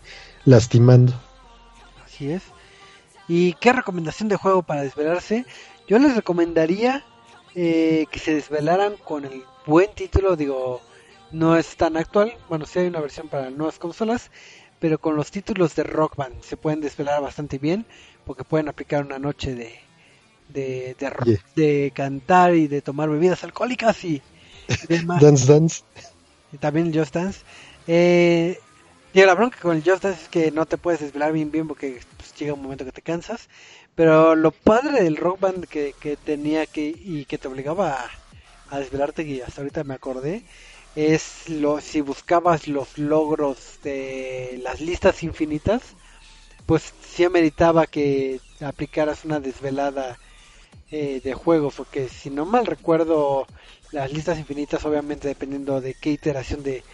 [0.50, 1.12] lastimando.
[2.04, 2.42] Así es.
[3.28, 5.46] ¿Y qué recomendación de juego para desvelarse?
[5.88, 7.04] Yo les recomendaría
[7.54, 10.80] eh, que se desvelaran con el buen título, digo,
[11.30, 14.30] no es tan actual, bueno, sí hay una versión para nuevas consolas,
[14.80, 17.86] pero con los títulos de Rock Band se pueden desvelar bastante bien,
[18.24, 19.78] porque pueden aplicar una noche de,
[20.48, 21.38] de, de, ro- Yeah.
[21.54, 24.22] de cantar y de tomar bebidas alcohólicas y
[24.88, 25.20] demás.
[25.22, 25.82] Dance Dance.
[26.52, 27.40] Y también Just Dance.
[27.86, 28.58] Eh,
[29.12, 32.00] digo, la bronca con el Just es que no te puedes desvelar bien bien porque
[32.16, 33.48] pues, llega un momento que te cansas.
[33.94, 38.10] Pero lo padre del Rock Band que, que tenía que y que te obligaba a,
[38.68, 40.44] a desvelarte, y hasta ahorita me acordé,
[40.94, 45.82] es lo si buscabas los logros de las listas infinitas,
[46.66, 50.18] pues sí ameritaba que aplicaras una desvelada
[50.90, 53.46] eh, de juego, porque si no mal recuerdo,
[53.92, 56.84] las listas infinitas, obviamente dependiendo de qué iteración de,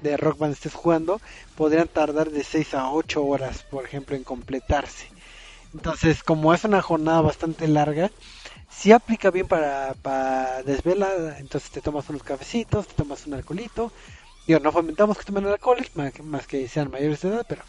[0.00, 1.20] de Rock Band estés jugando,
[1.56, 5.08] podrían tardar de 6 a 8 horas, por ejemplo, en completarse.
[5.74, 8.10] Entonces, como es una jornada bastante larga,
[8.70, 13.92] sí aplica bien para, para entonces te tomas unos cafecitos, te tomas un alcoholito.
[14.46, 17.62] Digo, no fomentamos que tomen alcohol, más que, más que sean mayores de edad, pero,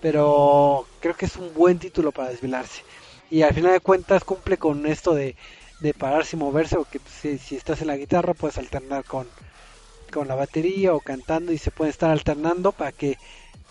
[0.00, 2.82] pero creo que es un buen título para desvelarse.
[3.30, 5.36] Y al final de cuentas cumple con esto de,
[5.80, 9.28] de pararse y moverse, porque pues, si, si estás en la guitarra puedes alternar con,
[10.10, 13.18] con la batería o cantando y se pueden estar alternando para que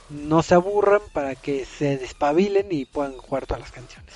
[0.09, 4.13] no se aburran, para que se despabilen y puedan jugar todas las canciones.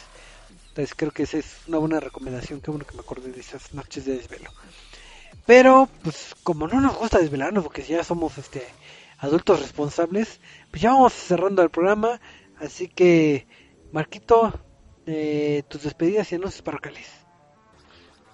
[0.70, 3.74] Entonces creo que esa es una buena recomendación, qué bueno que me acordé de esas
[3.74, 4.50] noches de desvelo.
[5.46, 8.66] Pero, pues como no nos gusta desvelarnos, porque ya somos este
[9.20, 10.40] adultos responsables,
[10.72, 12.20] pues ya vamos cerrando el programa.
[12.60, 13.46] Así que,
[13.92, 14.54] Marquito,
[15.06, 17.23] eh, tus despedidas y anuncios parroquiales.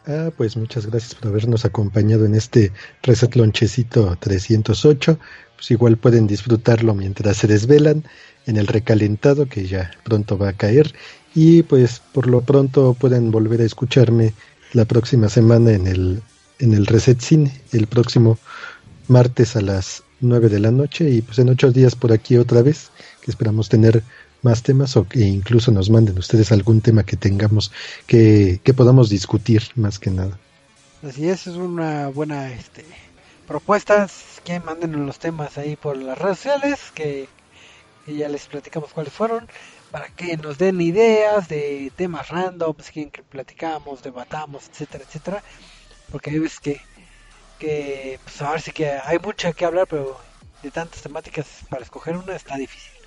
[0.05, 2.71] Ah, pues muchas gracias por habernos acompañado en este
[3.03, 5.19] Reset Lonchecito 308.
[5.55, 8.05] Pues igual pueden disfrutarlo mientras se desvelan
[8.45, 10.93] en el recalentado que ya pronto va a caer.
[11.35, 14.33] Y pues por lo pronto pueden volver a escucharme
[14.73, 16.21] la próxima semana en el,
[16.59, 18.39] en el Reset Cine, el próximo
[19.07, 22.61] martes a las 9 de la noche y pues en ocho días por aquí otra
[22.61, 24.03] vez, que esperamos tener
[24.41, 27.71] más temas o que incluso nos manden ustedes algún tema que tengamos
[28.07, 30.37] que, que podamos discutir más que nada.
[31.01, 32.83] Así es, es una buena este,
[33.47, 34.07] propuesta.
[34.43, 37.27] Que manden los temas ahí por las redes sociales, que,
[38.07, 39.47] ya les platicamos cuáles fueron.
[39.91, 45.43] para que nos den ideas de temas random, si quieren que platicamos, debatamos, etcétera, etcétera.
[46.11, 46.81] Porque hay veces que,
[47.59, 50.19] que pues a ver si que hay mucho que hablar, pero
[50.63, 52.98] de tantas temáticas para escoger una está difícil.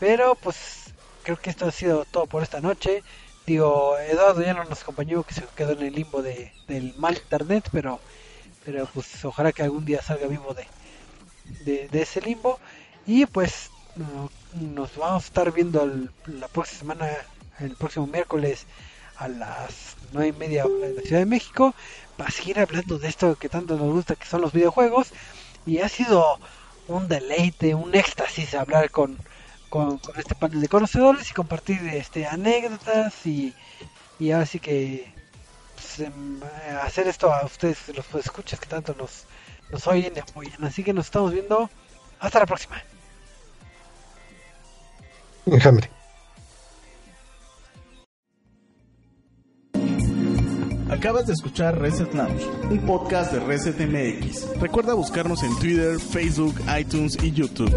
[0.00, 3.04] Pero pues creo que esto ha sido todo por esta noche.
[3.46, 7.16] Digo, Eduardo ya no nos acompañó, que se quedó en el limbo de, del mal
[7.18, 8.02] internet, pero,
[8.64, 10.54] pero pues ojalá que algún día salga vivo
[11.44, 12.60] de, de, ese limbo.
[13.06, 15.86] Y pues no- nos vamos a estar viendo
[16.26, 17.08] la próxima semana,
[17.58, 18.66] el próximo miércoles
[19.16, 21.74] a las nueve y media de la Ciudad de México,
[22.16, 25.12] para seguir hablando de esto que tanto nos gusta, que son los videojuegos.
[25.64, 26.40] Y ha sido
[26.86, 29.22] un deleite, un éxtasis hablar con,
[29.70, 33.54] con, con este panel de conocedores y compartir este anécdotas y,
[34.18, 35.10] y ahora sí que
[35.74, 36.40] pues, em,
[36.82, 39.24] hacer esto a ustedes, los escuchas que tanto nos,
[39.70, 40.62] nos oyen y apoyan.
[40.64, 41.70] Así que nos estamos viendo.
[42.18, 42.82] Hasta la próxima.
[45.46, 45.88] Enjambre.
[50.90, 54.58] Acabas de escuchar Reset Lounge, un podcast de Reset MX.
[54.60, 57.70] Recuerda buscarnos en Twitter, Facebook, iTunes y YouTube.